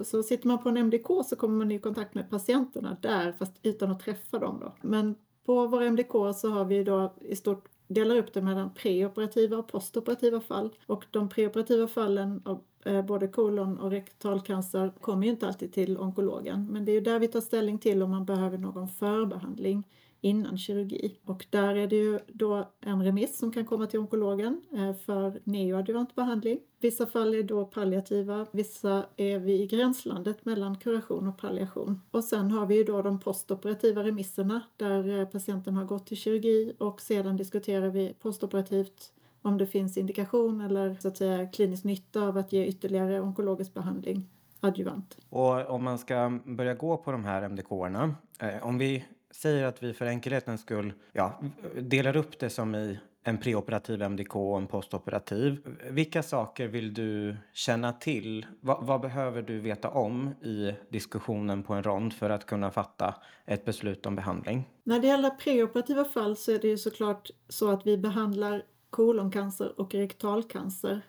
så 0.03 0.23
sitter 0.23 0.47
man 0.47 0.63
på 0.63 0.69
en 0.69 0.77
MDK 0.77 1.07
så 1.25 1.35
kommer 1.35 1.57
man 1.57 1.71
i 1.71 1.79
kontakt 1.79 2.13
med 2.15 2.29
patienterna 2.29 2.97
där, 3.01 3.31
fast 3.31 3.59
utan 3.63 3.91
att 3.91 3.99
träffa 3.99 4.39
dem 4.39 4.59
då. 4.61 4.73
Men 4.81 5.15
på 5.45 5.67
våra 5.67 5.85
MDK 5.85 6.11
så 6.35 6.49
har 6.49 6.65
vi 6.65 6.83
då 6.83 7.13
i 7.21 7.35
stort 7.35 7.65
delar 7.87 8.15
upp 8.15 8.33
det 8.33 8.41
mellan 8.41 8.73
preoperativa 8.73 9.57
och 9.57 9.67
postoperativa 9.67 10.41
fall. 10.41 10.69
Och 10.85 11.05
de 11.11 11.29
preoperativa 11.29 11.87
fallen 11.87 12.41
av 12.45 12.61
eh, 12.85 13.05
både 13.05 13.27
kolon 13.27 13.79
och 13.79 13.91
rektalcancer 13.91 14.91
kommer 15.01 15.23
ju 15.23 15.31
inte 15.31 15.47
alltid 15.47 15.73
till 15.73 15.97
onkologen. 15.97 16.67
Men 16.71 16.85
det 16.85 16.91
är 16.91 16.93
ju 16.93 17.01
där 17.01 17.19
vi 17.19 17.27
tar 17.27 17.41
ställning 17.41 17.77
till 17.77 18.03
om 18.03 18.11
man 18.11 18.25
behöver 18.25 18.57
någon 18.57 18.87
förbehandling 18.89 19.83
innan 20.21 20.57
kirurgi. 20.57 21.19
Och 21.25 21.45
där 21.49 21.75
är 21.75 21.87
det 21.87 21.95
ju 21.95 22.19
då 22.27 22.71
en 22.81 23.03
remiss 23.03 23.37
som 23.37 23.51
kan 23.51 23.65
komma 23.65 23.87
till 23.87 23.99
onkologen 23.99 24.61
eh, 24.73 24.93
för 24.93 25.41
neoadjuvant 25.43 26.15
behandling. 26.15 26.59
Vissa 26.79 27.05
fall 27.05 27.33
är 27.33 27.43
då 27.43 27.65
palliativa, 27.65 28.45
vissa 28.51 29.05
är 29.17 29.39
vi 29.39 29.61
i 29.61 29.67
gränslandet 29.67 30.45
mellan 30.45 30.77
kuration 30.77 31.27
och 31.27 31.37
palliation. 31.37 32.01
Och 32.11 32.23
sen 32.23 32.51
har 32.51 32.65
vi 32.65 32.75
ju 32.75 32.83
då 32.83 33.01
de 33.01 33.19
postoperativa 33.19 34.03
remisserna 34.03 34.61
där 34.77 35.19
eh, 35.19 35.25
patienten 35.25 35.75
har 35.75 35.85
gått 35.85 36.07
till 36.07 36.17
kirurgi 36.17 36.73
och 36.77 37.01
sedan 37.01 37.37
diskuterar 37.37 37.89
vi 37.89 38.13
postoperativt 38.19 39.13
om 39.41 39.57
det 39.57 39.67
finns 39.67 39.97
indikation 39.97 40.61
eller 40.61 40.95
så 40.99 41.07
att 41.07 41.17
säga 41.17 41.47
klinisk 41.47 41.83
nytta 41.83 42.21
av 42.21 42.37
att 42.37 42.53
ge 42.53 42.65
ytterligare 42.65 43.21
onkologisk 43.21 43.73
behandling 43.73 44.29
adjuvant. 44.59 45.17
Och 45.29 45.69
om 45.69 45.83
man 45.83 45.97
ska 45.97 46.39
börja 46.45 46.73
gå 46.73 46.97
på 46.97 47.11
de 47.11 47.25
här 47.25 47.41
MDK-erna, 47.41 48.15
eh, 48.39 48.67
om 48.67 48.77
vi 48.77 49.05
säger 49.37 49.65
att 49.65 49.83
vi 49.83 49.93
för 49.93 50.05
enkelhetens 50.05 50.61
skull 50.61 50.93
ja, 51.13 51.41
delar 51.81 52.15
upp 52.17 52.39
det 52.39 52.49
som 52.49 52.75
i 52.75 52.99
en 53.23 53.37
preoperativ 53.37 54.01
MDK 54.01 54.35
och 54.35 54.57
en 54.57 54.67
postoperativ. 54.67 55.77
Vilka 55.89 56.23
saker 56.23 56.67
vill 56.67 56.93
du 56.93 57.37
känna 57.53 57.93
till? 57.93 58.45
Va, 58.61 58.79
vad 58.81 59.01
behöver 59.01 59.41
du 59.41 59.59
veta 59.59 59.89
om 59.89 60.29
i 60.41 60.75
diskussionen 60.89 61.63
på 61.63 61.73
en 61.73 61.83
rond 61.83 62.13
för 62.13 62.29
att 62.29 62.45
kunna 62.45 62.71
fatta 62.71 63.15
ett 63.45 63.65
beslut 63.65 64.05
om 64.05 64.15
behandling? 64.15 64.69
När 64.83 64.99
det 64.99 65.07
gäller 65.07 65.29
preoperativa 65.29 66.05
fall 66.05 66.37
så 66.37 66.51
är 66.51 66.59
det 66.59 66.67
ju 66.67 66.77
såklart 66.77 67.29
så 67.49 67.69
att 67.69 67.87
vi 67.87 67.97
behandlar 67.97 68.63
koloncancer 68.89 69.79
och 69.79 69.93
rektalcancer 69.93 71.01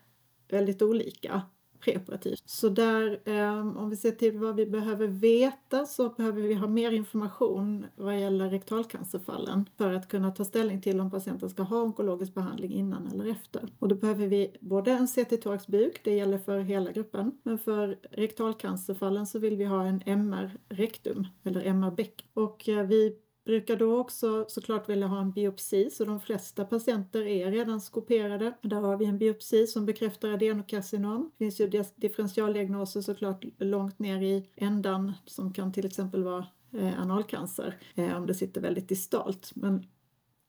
väldigt 0.49 0.83
olika 0.83 1.43
preoperativt. 1.81 2.43
Så 2.45 2.69
där, 2.69 3.21
eh, 3.25 3.79
om 3.79 3.91
vi 3.91 3.97
ser 3.97 4.11
till 4.11 4.39
vad 4.39 4.57
vi 4.57 4.67
behöver 4.67 5.07
veta 5.07 5.87
så 5.87 6.09
behöver 6.09 6.43
vi 6.43 6.55
ha 6.55 6.67
mer 6.67 6.91
information 6.93 7.87
vad 7.97 8.21
gäller 8.21 8.51
rektalcancerfallen 8.51 9.69
för 9.77 9.93
att 9.93 10.09
kunna 10.09 10.31
ta 10.31 10.45
ställning 10.45 10.83
till 10.83 11.01
om 11.01 11.11
patienten 11.11 11.51
ska 11.51 11.63
ha 11.63 11.83
onkologisk 11.83 12.35
behandling 12.35 12.73
innan 12.73 13.07
eller 13.07 13.31
efter. 13.31 13.69
Och 13.79 13.89
då 13.89 13.95
behöver 13.95 14.27
vi 14.27 14.57
både 14.61 14.93
en 14.93 15.07
CT-thoraxbuk, 15.07 16.01
det 16.05 16.15
gäller 16.15 16.39
för 16.39 16.61
hela 16.61 16.93
gruppen, 16.93 17.33
men 17.43 17.59
för 17.59 17.99
rektalcancerfallen 18.11 19.27
så 19.27 19.39
vill 19.39 19.57
vi 19.57 19.65
ha 19.65 19.85
en 19.85 20.03
MR-rektum 20.07 21.27
eller 21.45 21.61
MR-bäck. 21.61 22.29
Och 22.35 22.69
eh, 22.69 22.87
vi 22.87 23.17
brukar 23.49 23.77
då 23.77 23.99
också 23.99 24.45
såklart 24.49 24.89
vilja 24.89 25.07
ha 25.07 25.21
en 25.21 25.33
biopsi 25.33 25.91
så 25.91 26.05
de 26.05 26.21
flesta 26.21 26.65
patienter 26.65 27.27
är 27.27 27.51
redan 27.51 27.81
skoperade. 27.81 28.53
Där 28.63 28.81
har 28.81 28.97
vi 28.97 29.05
en 29.05 29.19
biopsi 29.19 29.67
som 29.67 29.87
bekräftar 29.87 30.29
adenokarcinom. 30.29 31.31
Det 31.39 31.45
finns 31.45 31.61
ju 31.61 31.85
differentialdiagnoser 31.97 33.01
såklart 33.01 33.45
långt 33.59 33.99
ner 33.99 34.23
i 34.23 34.47
ändan 34.57 35.13
som 35.25 35.53
kan 35.53 35.73
till 35.73 35.87
exempel 35.87 36.25
vara 36.25 36.47
eh, 36.73 37.03
analcancer 37.03 37.77
eh, 37.95 38.17
om 38.17 38.27
det 38.27 38.35
sitter 38.35 38.61
väldigt 38.61 38.89
distalt. 38.89 39.51
Men 39.55 39.87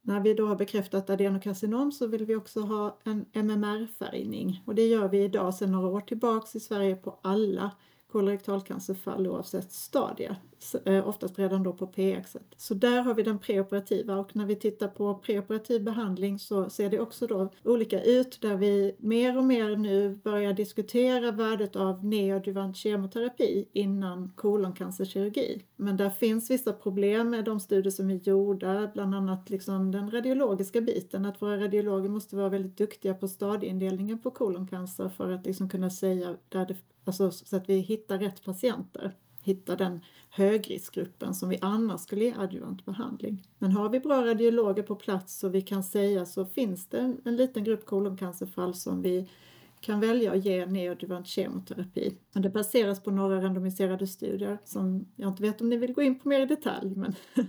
när 0.02 0.20
vi 0.20 0.34
då 0.34 0.48
har 0.48 0.56
bekräftat 0.56 1.10
adenokarcinom 1.10 1.92
så 1.92 2.08
vill 2.08 2.26
vi 2.26 2.36
också 2.36 2.62
ha 2.62 3.00
en 3.04 3.26
MMR-färgning 3.34 4.64
och 4.66 4.76
det 4.76 4.88
gör 4.88 5.10
vi 5.10 5.24
idag 5.24 5.54
sedan 5.54 5.72
några 5.72 5.88
år 5.88 6.02
tillbaks 6.02 6.56
i 6.56 6.60
Sverige 6.60 6.96
på 6.96 7.20
alla 7.22 7.72
kolorektalcancerfall 8.12 9.28
oavsett 9.28 9.72
stadie, 9.72 10.36
Eh, 10.86 11.08
oftast 11.08 11.40
redan 11.40 11.64
då 11.64 11.74
på 11.74 11.88
PX. 11.88 12.38
Så 12.58 12.74
där 12.74 13.02
har 13.02 13.14
vi 13.14 13.24
den 13.24 13.40
preoperativa 13.40 14.18
och 14.18 14.36
när 14.36 14.46
vi 14.46 14.56
tittar 14.56 14.88
på 14.88 15.16
preoperativ 15.16 15.84
behandling 15.84 16.40
så 16.40 16.70
ser 16.70 16.90
det 16.90 17.00
också 17.00 17.28
då 17.28 17.50
olika 17.64 18.04
ut 18.04 18.42
där 18.42 18.56
vi 18.56 18.96
mer 18.98 19.38
och 19.38 19.44
mer 19.44 19.76
nu 19.76 20.20
börjar 20.24 20.54
diskutera 20.54 21.32
värdet 21.32 21.76
av 21.76 22.06
neoadjuvant 22.06 22.78
kemoterapi 22.78 23.66
innan 23.74 24.32
koloncancerkirurgi. 24.36 25.64
Men 25.76 25.98
där 25.98 26.10
finns 26.10 26.52
vissa 26.52 26.74
problem 26.74 27.30
med 27.30 27.46
de 27.46 27.60
studier 27.60 27.92
som 27.92 28.10
är 28.10 28.16
gjorda, 28.16 28.92
bland 28.94 29.16
annat 29.16 29.50
liksom 29.50 29.92
den 29.92 30.12
radiologiska 30.12 30.82
biten, 30.82 31.26
att 31.26 31.42
våra 31.42 31.58
radiologer 31.58 32.10
måste 32.10 32.36
vara 32.36 32.50
väldigt 32.50 32.78
duktiga 32.78 33.14
på 33.14 33.28
stadieindelningen 33.28 34.20
på 34.20 34.32
koloncancer 34.32 35.10
för 35.10 35.32
att 35.32 35.46
liksom 35.46 35.70
kunna 35.70 35.90
säga 35.90 36.36
där 36.50 36.66
det 36.66 36.76
Alltså 37.10 37.32
så 37.32 37.56
att 37.56 37.70
vi 37.70 37.80
hittar 37.80 38.20
rätt 38.20 38.44
patienter, 38.44 39.16
hittar 39.50 39.78
den 39.78 40.02
högriskgruppen 40.30 41.34
som 41.34 41.50
vi 41.50 41.60
annars 41.62 42.02
skulle 42.02 42.26
ge 42.26 42.34
adjuvant 42.38 42.86
behandling. 42.86 43.48
Men 43.60 43.72
har 43.72 43.90
vi 43.90 44.00
bra 44.00 44.26
radiologer 44.26 44.84
på 44.84 44.96
plats 44.96 45.40
så 45.40 45.50
vi 45.50 45.62
kan 45.62 45.84
säga 45.84 46.26
så 46.26 46.46
finns 46.46 46.88
det 46.88 47.00
en, 47.00 47.22
en 47.26 47.36
liten 47.36 47.64
grupp 47.64 47.86
koloncancerfall 47.86 48.74
som 48.74 49.02
vi 49.02 49.30
kan 49.82 50.00
välja 50.00 50.32
att 50.32 50.46
ge 50.46 50.66
neoadjuvant 50.66 51.28
kemoterapi. 51.28 52.18
Men 52.34 52.44
det 52.44 52.50
baseras 52.50 53.04
på 53.04 53.12
några 53.12 53.42
randomiserade 53.42 54.08
studier 54.08 54.58
som 54.66 55.06
jag 55.16 55.30
inte 55.30 55.44
vet 55.44 55.62
om 55.62 55.70
ni 55.70 55.78
vill 55.78 55.94
gå 55.94 56.02
in 56.02 56.20
på 56.20 56.30
mer 56.30 56.40
i 56.40 56.46
detalj. 56.46 56.96
Men 56.96 57.16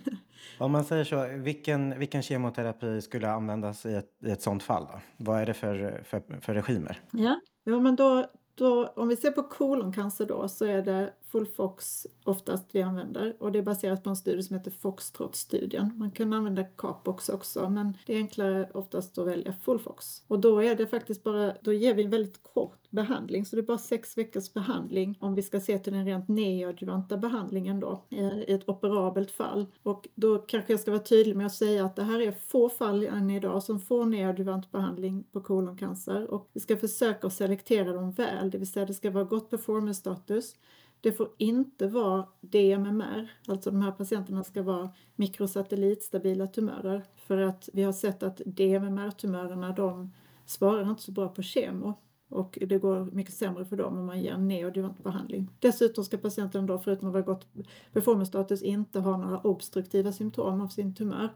om 0.58 0.72
man 0.72 0.84
säger 0.84 1.04
så, 1.04 1.28
vilken, 1.36 1.98
vilken 1.98 2.22
kemoterapi 2.22 3.00
skulle 3.00 3.30
användas 3.30 3.86
i 3.86 3.94
ett, 3.94 4.10
i 4.24 4.30
ett 4.30 4.42
sådant 4.42 4.62
fall? 4.62 4.86
Då? 4.92 5.00
Vad 5.16 5.40
är 5.40 5.46
det 5.46 5.54
för, 5.54 6.02
för, 6.04 6.40
för 6.40 6.54
regimer? 6.54 7.00
Ja, 7.12 7.40
ja 7.64 7.80
men 7.80 7.96
då, 7.96 8.26
då, 8.54 8.86
om 8.86 9.08
vi 9.08 9.16
ser 9.16 9.30
på 9.30 9.42
koloncancer 9.42 10.26
då 10.26 10.48
så 10.48 10.64
är 10.64 10.82
det 10.82 11.12
Fullfox 11.32 12.06
oftast 12.24 12.66
vi 12.72 12.82
använder 12.82 13.36
och 13.38 13.52
det 13.52 13.58
är 13.58 13.62
baserat 13.62 14.04
på 14.04 14.10
en 14.10 14.16
studie 14.16 14.42
som 14.42 14.56
heter 14.56 14.70
Foxtrot-studien. 14.70 15.92
Man 15.96 16.10
kan 16.10 16.32
använda 16.32 16.64
Capox 16.64 17.28
också 17.28 17.70
men 17.70 17.96
det 18.06 18.14
är 18.14 18.16
enklare 18.16 18.70
oftast 18.74 19.18
att 19.18 19.26
välja 19.26 19.52
Fullfox. 19.52 20.22
Och 20.26 20.38
då 20.38 20.62
är 20.62 20.74
det 20.74 20.86
faktiskt 20.86 21.22
bara, 21.22 21.54
då 21.62 21.72
ger 21.72 21.94
vi 21.94 22.04
en 22.04 22.10
väldigt 22.10 22.42
kort 22.42 22.79
behandling. 22.90 23.44
Så 23.44 23.56
det 23.56 23.62
är 23.62 23.66
bara 23.66 23.78
sex 23.78 24.18
veckors 24.18 24.52
behandling 24.52 25.18
om 25.20 25.34
vi 25.34 25.42
ska 25.42 25.60
se 25.60 25.78
till 25.78 25.92
den 25.92 26.04
rent 26.04 26.28
neoadjuvanta 26.28 27.16
behandlingen 27.16 27.80
då 27.80 28.04
eh, 28.10 28.38
i 28.38 28.52
ett 28.52 28.68
operabelt 28.68 29.30
fall. 29.30 29.66
Och 29.82 30.08
då 30.14 30.38
kanske 30.38 30.72
jag 30.72 30.80
ska 30.80 30.90
vara 30.90 31.02
tydlig 31.02 31.36
med 31.36 31.46
att 31.46 31.54
säga 31.54 31.84
att 31.84 31.96
det 31.96 32.02
här 32.02 32.20
är 32.20 32.32
få 32.32 32.68
fall 32.68 33.04
än 33.04 33.30
idag 33.30 33.62
som 33.62 33.80
får 33.80 34.04
neoadjuvant 34.04 34.72
behandling 34.72 35.24
på 35.32 35.40
koloncancer. 35.40 36.30
Och 36.30 36.50
vi 36.52 36.60
ska 36.60 36.76
försöka 36.76 37.26
att 37.26 37.32
selektera 37.32 37.92
dem 37.92 38.12
väl, 38.12 38.50
det 38.50 38.58
vill 38.58 38.72
säga 38.72 38.86
det 38.86 38.94
ska 38.94 39.10
vara 39.10 39.24
gott 39.24 39.50
performance 39.50 40.00
status 40.00 40.54
det 41.00 41.12
får 41.12 41.28
inte 41.38 41.86
vara 41.86 42.26
DMMR, 42.40 43.32
alltså 43.48 43.70
de 43.70 43.82
här 43.82 43.92
patienterna 43.92 44.44
ska 44.44 44.62
vara 44.62 44.90
mikrosatellitstabila 45.16 46.46
tumörer. 46.46 47.04
För 47.16 47.36
att 47.38 47.68
vi 47.72 47.82
har 47.82 47.92
sett 47.92 48.22
att 48.22 48.40
DMMR-tumörerna 48.46 49.72
de 49.72 50.12
svarar 50.46 50.90
inte 50.90 51.02
så 51.02 51.12
bra 51.12 51.28
på 51.28 51.42
kemo 51.42 51.94
och 52.30 52.58
det 52.60 52.78
går 52.78 53.04
mycket 53.04 53.34
sämre 53.34 53.64
för 53.64 53.76
dem 53.76 53.98
om 53.98 54.06
man 54.06 54.22
ger 54.22 54.36
neoadjuvant 54.36 55.04
behandling. 55.04 55.50
Dessutom 55.58 56.04
ska 56.04 56.18
patienten 56.18 56.66
då 56.66 56.78
förutom 56.78 57.08
att 57.08 57.12
vara 57.12 57.22
gott 57.22 57.46
performance-status 57.92 58.62
inte 58.62 59.00
ha 59.00 59.16
några 59.16 59.40
obstruktiva 59.40 60.12
symptom 60.12 60.60
av 60.60 60.68
sin 60.68 60.94
tumör. 60.94 61.28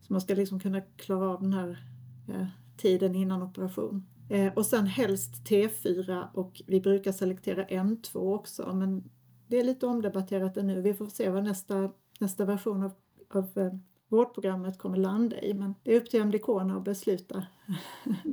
Så 0.00 0.12
man 0.12 0.20
ska 0.20 0.34
liksom 0.34 0.60
kunna 0.60 0.80
klara 0.80 1.28
av 1.28 1.42
den 1.42 1.52
här 1.52 1.84
eh, 2.28 2.46
tiden 2.76 3.14
innan 3.14 3.42
operation. 3.42 4.06
Eh, 4.30 4.52
och 4.54 4.66
sen 4.66 4.86
helst 4.86 5.44
T4 5.44 6.26
och 6.34 6.62
vi 6.66 6.80
brukar 6.80 7.12
selektera 7.12 7.64
N2 7.64 8.34
också 8.34 8.74
men 8.74 9.10
det 9.46 9.60
är 9.60 9.64
lite 9.64 9.86
omdebatterat 9.86 10.56
ännu. 10.56 10.80
Vi 10.80 10.94
får 10.94 11.06
se 11.06 11.30
vad 11.30 11.44
nästa, 11.44 11.90
nästa 12.20 12.44
version 12.44 12.82
av, 12.82 12.92
av 13.34 13.58
eh, 13.58 13.72
vårdprogrammet 14.08 14.78
kommer 14.78 14.96
landa 14.96 15.40
i 15.40 15.54
men 15.54 15.74
det 15.82 15.94
är 15.94 16.00
upp 16.00 16.10
till 16.10 16.20
MDK 16.20 16.48
att 16.48 16.84
besluta. 16.84 17.46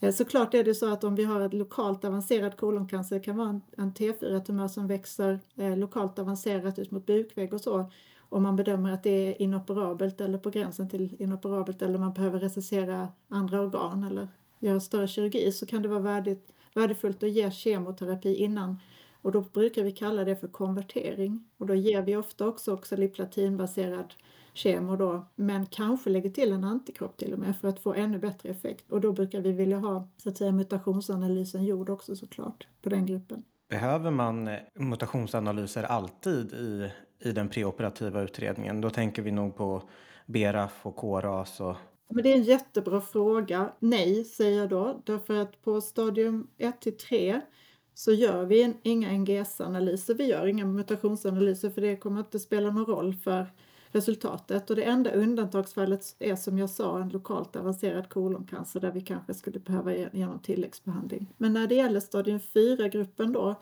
Eh, 0.00 0.12
såklart 0.12 0.54
är 0.54 0.64
det 0.64 0.74
så 0.74 0.92
att 0.92 1.04
om 1.04 1.14
vi 1.14 1.24
har 1.24 1.40
ett 1.40 1.54
lokalt 1.54 2.04
avancerad 2.04 2.56
koloncancer, 2.56 3.16
det 3.16 3.22
kan 3.22 3.36
vara 3.36 3.60
en, 3.76 3.92
T4-tumör 3.92 4.68
som 4.68 4.86
växer 4.86 5.40
eh, 5.56 5.76
lokalt 5.76 6.18
avancerat 6.18 6.78
ut 6.78 6.90
mot 6.90 7.06
bukvägg 7.06 7.54
och 7.54 7.60
så, 7.60 7.90
om 8.28 8.42
man 8.42 8.56
bedömer 8.56 8.92
att 8.92 9.02
det 9.02 9.10
är 9.10 9.42
inoperabelt 9.42 10.20
eller 10.20 10.38
på 10.38 10.50
gränsen 10.50 10.88
till 10.88 11.16
inoperabelt 11.18 11.82
eller 11.82 11.98
man 11.98 12.12
behöver 12.12 12.38
recessera 12.38 13.08
andra 13.28 13.60
organ 13.60 14.04
eller 14.04 14.28
göra 14.58 14.80
större 14.80 15.08
kirurgi 15.08 15.52
så 15.52 15.66
kan 15.66 15.82
det 15.82 15.88
vara 15.88 16.00
värdigt, 16.00 16.52
värdefullt 16.74 17.22
att 17.22 17.30
ge 17.30 17.50
kemoterapi 17.50 18.34
innan 18.34 18.78
och 19.22 19.32
då 19.32 19.40
brukar 19.40 19.82
vi 19.82 19.92
kalla 19.92 20.24
det 20.24 20.36
för 20.36 20.48
konvertering 20.48 21.44
och 21.58 21.66
då 21.66 21.74
ger 21.74 22.02
vi 22.02 22.16
ofta 22.16 22.46
också 22.46 22.74
oxaliplatinbaserad 22.74 24.14
kemo 24.52 24.96
då, 24.96 25.26
men 25.34 25.66
kanske 25.66 26.10
lägger 26.10 26.30
till 26.30 26.52
en 26.52 26.64
antikropp 26.64 27.16
till 27.16 27.32
och 27.32 27.38
med 27.38 27.56
för 27.56 27.68
att 27.68 27.80
få 27.80 27.94
ännu 27.94 28.18
bättre 28.18 28.48
effekt. 28.48 28.92
Och 28.92 29.00
då 29.00 29.12
brukar 29.12 29.40
vi 29.40 29.52
vilja 29.52 29.78
ha 29.78 30.08
så 30.16 30.28
att 30.28 30.36
säga 30.36 30.52
mutationsanalysen 30.52 31.64
gjord 31.64 31.90
också 31.90 32.16
såklart 32.16 32.66
på 32.82 32.88
den 32.88 33.06
gruppen. 33.06 33.42
Behöver 33.68 34.10
man 34.10 34.50
mutationsanalyser 34.74 35.82
alltid 35.82 36.52
i, 36.52 36.90
i 37.18 37.32
den 37.32 37.48
preoperativa 37.48 38.22
utredningen? 38.22 38.80
Då 38.80 38.90
tänker 38.90 39.22
vi 39.22 39.30
nog 39.30 39.56
på 39.56 39.82
BRAF 40.26 40.86
och 40.86 40.96
KRAS 40.96 41.60
och 41.60 41.76
men 42.14 42.22
det 42.22 42.32
är 42.32 42.36
en 42.36 42.42
jättebra 42.42 43.00
fråga. 43.00 43.72
Nej, 43.78 44.24
säger 44.24 44.58
jag 44.58 44.68
då. 44.68 45.02
Därför 45.04 45.34
att 45.34 45.62
på 45.62 45.80
stadium 45.80 46.46
1 46.58 46.80
till 46.80 46.96
3 46.96 47.40
så 47.94 48.12
gör 48.12 48.44
vi 48.44 48.74
inga 48.82 49.12
NGS-analyser. 49.12 50.14
Vi 50.14 50.24
gör 50.24 50.46
inga 50.46 50.66
mutationsanalyser 50.66 51.70
för 51.70 51.80
det 51.80 51.96
kommer 51.96 52.20
inte 52.20 52.38
spela 52.38 52.70
någon 52.70 52.86
roll 52.86 53.14
för 53.14 53.46
resultatet. 53.92 54.70
Och 54.70 54.76
det 54.76 54.82
enda 54.82 55.10
undantagsfallet 55.10 56.16
är 56.18 56.36
som 56.36 56.58
jag 56.58 56.70
sa 56.70 57.00
en 57.00 57.08
lokalt 57.08 57.56
avancerad 57.56 58.08
koloncancer 58.08 58.80
där 58.80 58.92
vi 58.92 59.00
kanske 59.00 59.34
skulle 59.34 59.58
behöva 59.58 59.94
genom 59.94 60.38
tilläggsbehandling. 60.38 61.34
Men 61.36 61.52
när 61.52 61.66
det 61.66 61.74
gäller 61.74 62.00
stadium 62.00 62.38
4-gruppen 62.38 63.32
då 63.32 63.54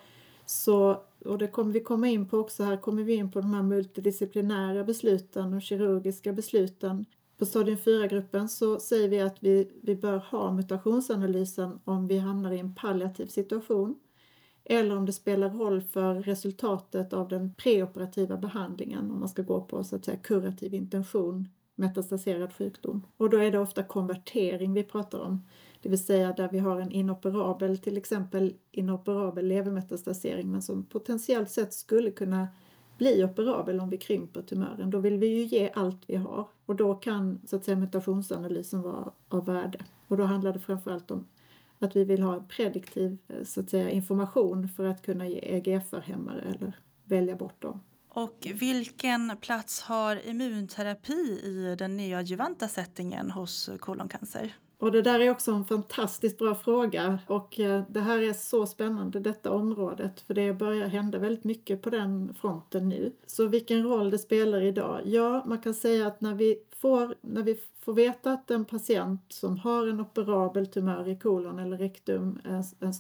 så, 0.46 1.02
och 1.24 1.38
det 1.38 1.48
kommer 1.48 1.72
vi 1.72 1.80
komma 1.80 2.08
in 2.08 2.28
på 2.28 2.38
också 2.38 2.62
här, 2.62 2.76
kommer 2.76 3.02
vi 3.02 3.14
in 3.14 3.30
på 3.30 3.40
de 3.40 3.54
här 3.54 3.62
multidisciplinära 3.62 4.84
besluten 4.84 5.54
och 5.54 5.62
kirurgiska 5.62 6.32
besluten. 6.32 7.04
På 7.38 7.46
stadium 7.46 7.76
4-gruppen 7.76 8.48
så 8.48 8.80
säger 8.80 9.08
vi 9.08 9.20
att 9.20 9.36
vi, 9.40 9.70
vi 9.82 9.96
bör 9.96 10.16
ha 10.16 10.52
mutationsanalysen 10.52 11.80
om 11.84 12.06
vi 12.06 12.18
hamnar 12.18 12.52
i 12.52 12.58
en 12.58 12.74
palliativ 12.74 13.26
situation 13.26 13.98
eller 14.70 14.96
om 14.96 15.06
det 15.06 15.12
spelar 15.12 15.50
roll 15.50 15.82
för 15.82 16.14
resultatet 16.14 17.12
av 17.12 17.28
den 17.28 17.54
preoperativa 17.54 18.36
behandlingen 18.36 19.10
om 19.10 19.20
man 19.20 19.28
ska 19.28 19.42
gå 19.42 19.60
på 19.60 19.84
så 19.84 19.96
att 19.96 20.04
säga 20.04 20.16
kurativ 20.16 20.74
intention 20.74 21.48
metastaserad 21.74 22.52
sjukdom. 22.52 23.06
Och 23.16 23.30
då 23.30 23.38
är 23.38 23.50
det 23.50 23.58
ofta 23.58 23.82
konvertering 23.82 24.72
vi 24.72 24.82
pratar 24.82 25.18
om, 25.20 25.46
det 25.82 25.88
vill 25.88 26.04
säga 26.04 26.32
där 26.32 26.48
vi 26.52 26.58
har 26.58 26.80
en 26.80 26.92
inoperabel, 26.92 27.78
till 27.78 27.96
exempel 27.96 28.54
inoperabel 28.70 29.46
levermetastasering 29.46 30.52
men 30.52 30.62
som 30.62 30.84
potentiellt 30.84 31.50
sett 31.50 31.74
skulle 31.74 32.10
kunna 32.10 32.48
bli 32.98 33.24
operabel 33.24 33.80
om 33.80 33.90
vi 33.90 33.96
krymper 33.96 34.42
tumören. 34.42 34.90
Då 34.90 34.98
vill 34.98 35.18
vi 35.18 35.26
ju 35.26 35.42
ge 35.44 35.70
allt 35.74 36.02
vi 36.06 36.16
har 36.16 36.48
och 36.66 36.76
då 36.76 36.94
kan 36.94 37.40
så 37.46 37.56
att 37.56 37.64
säga 37.64 37.76
mutationsanalysen 37.76 38.82
vara 38.82 39.10
av 39.28 39.46
värde. 39.46 39.78
Och 40.08 40.16
då 40.16 40.24
handlar 40.24 40.52
det 40.52 40.58
framförallt 40.58 41.10
om 41.10 41.26
att 41.86 41.96
vi 41.96 42.04
vill 42.04 42.22
ha 42.22 42.34
en 42.34 42.46
prediktiv 42.48 43.18
eh, 43.28 43.44
så 43.44 43.60
att 43.60 43.70
säga, 43.70 43.90
information 43.90 44.68
för 44.68 44.84
att 44.84 45.02
kunna 45.02 45.28
ge 45.28 45.38
EGFR-hämmare 45.42 46.40
eller 46.40 46.72
välja 47.04 47.36
bort 47.36 47.62
dem. 47.62 47.80
Och 48.08 48.46
vilken 48.54 49.36
plats 49.40 49.80
har 49.80 50.26
immunterapi 50.26 51.40
i 51.44 51.76
den 51.78 51.96
neoadjuvanta 51.96 52.68
settingen 52.68 53.30
hos 53.30 53.70
koloncancer? 53.78 54.54
Och 54.80 54.92
det 54.92 55.02
där 55.02 55.20
är 55.20 55.30
också 55.30 55.52
en 55.52 55.64
fantastiskt 55.64 56.38
bra 56.38 56.54
fråga 56.54 57.18
och 57.26 57.60
eh, 57.60 57.82
det 57.88 58.00
här 58.00 58.22
är 58.22 58.32
så 58.32 58.66
spännande 58.66 59.20
detta 59.20 59.50
området 59.50 60.20
för 60.20 60.34
det 60.34 60.52
börjar 60.52 60.88
hända 60.88 61.18
väldigt 61.18 61.44
mycket 61.44 61.82
på 61.82 61.90
den 61.90 62.34
fronten 62.40 62.88
nu. 62.88 63.12
Så 63.26 63.46
vilken 63.46 63.82
roll 63.82 64.10
det 64.10 64.18
spelar 64.18 64.62
idag? 64.62 65.00
Ja, 65.04 65.44
man 65.46 65.58
kan 65.58 65.74
säga 65.74 66.06
att 66.06 66.20
när 66.20 66.34
vi 66.34 66.58
får, 66.76 67.14
när 67.20 67.42
vi 67.42 67.60
får 67.80 67.92
veta 67.92 68.32
att 68.32 68.50
en 68.50 68.64
patient 68.64 69.22
som 69.28 69.58
har 69.58 69.86
en 69.86 70.00
operabel 70.00 70.66
tumör 70.66 71.08
i 71.08 71.16
kolon 71.16 71.58
eller 71.58 71.78
rektum, 71.78 72.40
en, 72.44 72.64
en 72.80 72.92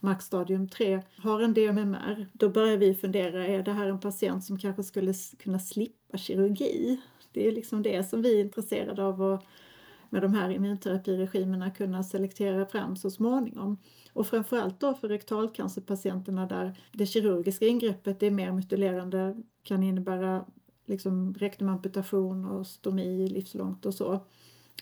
maxstadium 0.00 0.68
3, 0.68 1.02
har 1.16 1.40
en 1.40 1.54
DMMR, 1.54 2.26
då 2.32 2.48
börjar 2.48 2.76
vi 2.76 2.94
fundera, 2.94 3.46
är 3.46 3.62
det 3.62 3.72
här 3.72 3.86
en 3.86 4.00
patient 4.00 4.44
som 4.44 4.58
kanske 4.58 4.82
skulle 4.82 5.14
kunna 5.38 5.58
slippa 5.58 6.18
kirurgi? 6.18 7.00
Det 7.32 7.48
är 7.48 7.52
liksom 7.52 7.82
det 7.82 8.08
som 8.08 8.22
vi 8.22 8.40
är 8.40 8.44
intresserade 8.44 9.04
av 9.04 9.22
att 9.22 9.44
med 10.10 10.22
de 10.22 10.34
här 10.34 10.50
immunterapiregimerna 10.50 11.70
kunna 11.70 12.02
selektera 12.02 12.66
fram 12.66 12.96
så 12.96 13.10
småningom. 13.10 13.76
Och 14.12 14.26
framförallt 14.26 14.80
då 14.80 14.94
för 14.94 15.08
rektalcancerpatienterna 15.08 16.46
där 16.46 16.78
det 16.92 17.06
kirurgiska 17.06 17.66
ingreppet 17.66 18.22
är 18.22 18.30
mer 18.30 18.52
mutilerande, 18.52 19.36
kan 19.62 19.82
innebära 19.82 20.44
liksom 20.86 21.34
rektumamputation 21.34 22.44
och 22.44 22.66
stomi 22.66 23.28
livslångt 23.28 23.86
och 23.86 23.94
så. 23.94 24.24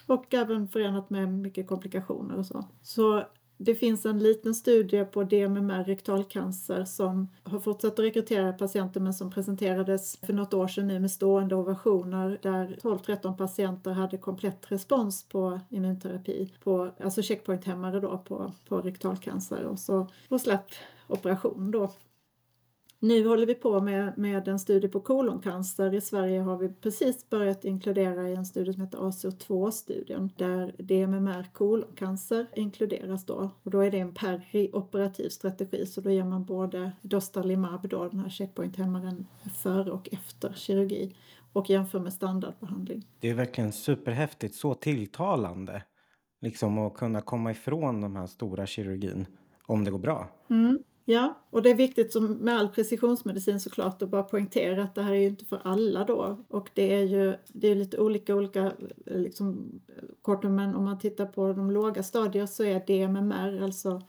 Och 0.06 0.34
även 0.34 0.68
förenat 0.68 1.10
med 1.10 1.32
mycket 1.32 1.68
komplikationer 1.68 2.36
och 2.36 2.46
så. 2.46 2.64
Så 2.82 3.24
det 3.58 3.74
finns 3.74 4.06
en 4.06 4.18
liten 4.18 4.54
studie 4.54 5.04
på 5.04 5.24
DMMR 5.24 5.84
rektalcancer 5.84 6.84
som 6.84 7.28
har 7.42 7.60
fortsatt 7.60 7.92
att 7.92 7.98
rekrytera 7.98 8.52
patienter 8.52 9.00
men 9.00 9.14
som 9.14 9.30
presenterades 9.30 10.18
för 10.22 10.32
något 10.32 10.54
år 10.54 10.68
sedan 10.68 10.88
nu 10.88 11.00
med 11.00 11.10
stående 11.10 11.54
ovationer 11.54 12.38
där 12.42 12.78
12-13 12.82 13.36
patienter 13.36 13.90
hade 13.90 14.18
komplett 14.18 14.72
respons 14.72 15.24
på 15.28 15.60
immunterapi, 15.68 16.52
på, 16.64 16.90
alltså 17.00 17.22
checkpointhämmare 17.22 18.00
då 18.00 18.18
på, 18.18 18.52
på 18.68 18.80
rektalcancer 18.80 19.64
och 19.64 19.78
så 19.78 20.06
och 20.28 20.40
slapp 20.40 20.70
operation 21.06 21.70
då. 21.70 21.90
Nu 23.06 23.28
håller 23.28 23.46
vi 23.46 23.54
på 23.54 23.80
med, 23.80 24.18
med 24.18 24.48
en 24.48 24.58
studie 24.58 24.88
på 24.88 25.00
koloncancer. 25.00 25.94
I 25.94 26.00
Sverige 26.00 26.40
har 26.40 26.56
vi 26.56 26.68
precis 26.68 27.30
börjat 27.30 27.64
inkludera 27.64 28.28
i 28.28 28.34
en 28.34 28.46
studie 28.46 28.72
som 28.72 28.82
heter 28.82 28.98
ACO2-studien 28.98 30.30
där 30.36 30.74
DMMR 30.78 31.46
koloncancer 31.52 32.46
inkluderas 32.54 33.26
då. 33.26 33.50
Och 33.62 33.70
då 33.70 33.80
är 33.80 33.90
det 33.90 33.98
en 33.98 34.14
perioperativ 34.14 35.28
strategi 35.28 35.86
så 35.86 36.00
då 36.00 36.10
ger 36.10 36.24
man 36.24 36.44
både 36.44 36.92
Dostarlimab, 37.02 37.88
då, 37.88 38.08
den 38.08 38.20
här 38.20 38.28
checkpointhämmaren, 38.28 39.26
före 39.62 39.90
och 39.90 40.08
efter 40.12 40.52
kirurgi 40.52 41.16
och 41.52 41.70
jämför 41.70 42.00
med 42.00 42.12
standardbehandling. 42.12 43.06
Det 43.20 43.30
är 43.30 43.34
verkligen 43.34 43.72
superhäftigt, 43.72 44.54
så 44.54 44.74
tilltalande. 44.74 45.82
Liksom 46.40 46.78
att 46.78 46.94
kunna 46.94 47.20
komma 47.20 47.50
ifrån 47.50 48.00
de 48.00 48.16
här 48.16 48.26
stora 48.26 48.66
kirurgin 48.66 49.26
om 49.66 49.84
det 49.84 49.90
går 49.90 49.98
bra. 49.98 50.28
Mm. 50.50 50.78
Ja, 51.08 51.34
och 51.50 51.62
det 51.62 51.70
är 51.70 51.74
viktigt 51.74 52.12
som 52.12 52.26
med 52.26 52.58
all 52.58 52.68
precisionsmedicin 52.68 53.60
såklart 53.60 54.02
att 54.02 54.08
bara 54.10 54.22
poängtera 54.22 54.82
att 54.82 54.94
det 54.94 55.02
här 55.02 55.12
är 55.12 55.16
ju 55.16 55.26
inte 55.26 55.44
för 55.44 55.60
alla 55.64 56.04
då. 56.04 56.44
Och 56.48 56.70
det 56.74 56.94
är 56.94 57.02
ju 57.02 57.36
det 57.48 57.68
är 57.68 57.74
lite 57.74 57.98
olika 57.98 58.34
olika 58.34 58.72
liksom, 59.06 59.80
kort 60.22 60.42
men 60.42 60.74
om 60.74 60.84
man 60.84 60.98
tittar 60.98 61.26
på 61.26 61.52
de 61.52 61.70
låga 61.70 62.02
stadier 62.02 62.46
så 62.46 62.64
är 62.64 62.86
DMMR, 62.86 63.62
alltså 63.62 64.02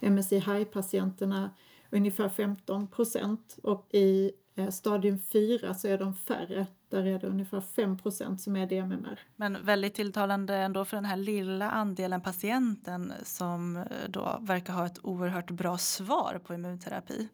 MSI 0.00 0.38
high-patienterna 0.38 1.50
ungefär 1.90 2.28
15 2.28 2.86
procent 2.86 3.58
och 3.62 3.94
i 3.94 4.32
stadium 4.70 5.18
4 5.18 5.74
så 5.74 5.88
är 5.88 5.98
de 5.98 6.14
färre. 6.14 6.66
Där 6.88 7.06
är 7.06 7.18
det 7.18 7.26
ungefär 7.26 7.60
5% 7.60 8.36
som 8.36 8.56
är 8.56 8.66
DMMR. 8.66 9.20
Men 9.36 9.64
väldigt 9.64 9.94
tilltalande 9.94 10.56
ändå 10.56 10.84
för 10.84 10.96
den 10.96 11.04
här 11.04 11.16
lilla 11.16 11.70
andelen 11.70 12.20
patienten 12.20 13.12
som 13.22 13.76
eh, 13.76 13.82
då 14.08 14.38
verkar 14.40 14.72
ha 14.72 14.86
ett 14.86 14.98
oerhört 15.02 15.50
bra 15.50 15.78
svar 15.78 16.40
på 16.44 16.54
immunterapi. 16.54 17.28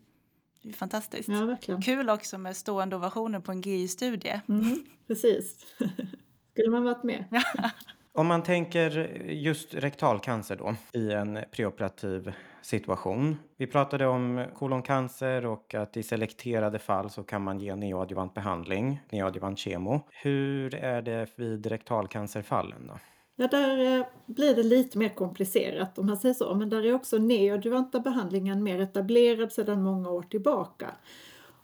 Det 0.62 0.68
är 0.68 0.72
fantastiskt. 0.72 1.28
Ja, 1.28 1.44
verkligen. 1.44 1.82
Kul 1.82 2.10
också 2.10 2.38
med 2.38 2.56
stående 2.56 2.96
ovationer 2.96 3.40
på 3.40 3.52
en 3.52 3.60
GI-studie. 3.60 4.40
Mm, 4.48 4.84
precis. 5.06 5.66
Skulle 6.52 6.70
man 6.70 6.84
varit 6.84 7.02
med. 7.02 7.24
Om 8.12 8.26
man 8.26 8.42
tänker 8.42 8.90
just 9.28 9.74
rektalcancer 9.74 10.56
då 10.56 10.74
i 10.92 11.12
en 11.12 11.38
preoperativ 11.50 12.32
situation. 12.62 13.36
Vi 13.56 13.66
pratade 13.66 14.06
om 14.06 14.44
koloncancer 14.54 15.46
och 15.46 15.74
att 15.74 15.96
i 15.96 16.02
selekterade 16.02 16.78
fall 16.78 17.10
så 17.10 17.22
kan 17.22 17.42
man 17.42 17.60
ge 17.60 17.76
neoadjuvant 17.76 18.34
behandling, 18.34 19.00
neoadjuvant 19.10 19.58
kemo. 19.58 20.00
Hur 20.10 20.74
är 20.74 21.02
det 21.02 21.28
vid 21.36 21.66
rektalcancerfallen 21.66 22.86
då? 22.86 22.98
Ja, 23.36 23.48
där 23.48 23.98
eh, 23.98 24.06
blir 24.26 24.54
det 24.54 24.62
lite 24.62 24.98
mer 24.98 25.08
komplicerat 25.08 25.98
om 25.98 26.06
man 26.06 26.16
säger 26.16 26.34
så, 26.34 26.54
men 26.54 26.70
där 26.70 26.86
är 26.86 26.94
också 26.94 27.18
neoadjuvanta 27.18 28.00
behandlingen 28.00 28.62
mer 28.62 28.80
etablerad 28.80 29.52
sedan 29.52 29.82
många 29.82 30.10
år 30.10 30.22
tillbaka. 30.22 30.90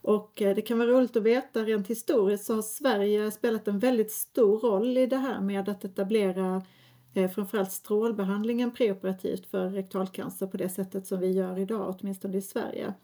Och 0.06 0.42
eh, 0.42 0.54
det 0.54 0.62
kan 0.62 0.78
vara 0.78 0.90
roligt 0.90 1.16
att 1.16 1.22
veta, 1.22 1.64
rent 1.64 1.88
historiskt 1.88 2.44
så 2.44 2.54
har 2.54 2.62
Sverige 2.62 3.30
spelat 3.30 3.68
en 3.68 3.78
väldigt 3.78 4.12
stor 4.12 4.58
roll 4.58 4.98
i 4.98 5.06
det 5.06 5.16
här 5.16 5.40
med 5.40 5.68
att 5.68 5.84
etablera 5.84 6.62
eh, 7.14 7.30
framförallt 7.30 7.72
strålbehandlingen 7.72 8.70
preoperativt 8.70 9.46
för 9.46 9.68
rektalcancer 9.68 10.46
på 10.46 10.56
det 10.56 10.68
sättet 10.68 11.06
som 11.06 11.20
vi 11.20 11.32
gör 11.32 11.58
idag, 11.58 11.96
åtminstone 11.98 12.36
i 12.36 12.42
Sverige. 12.42 12.94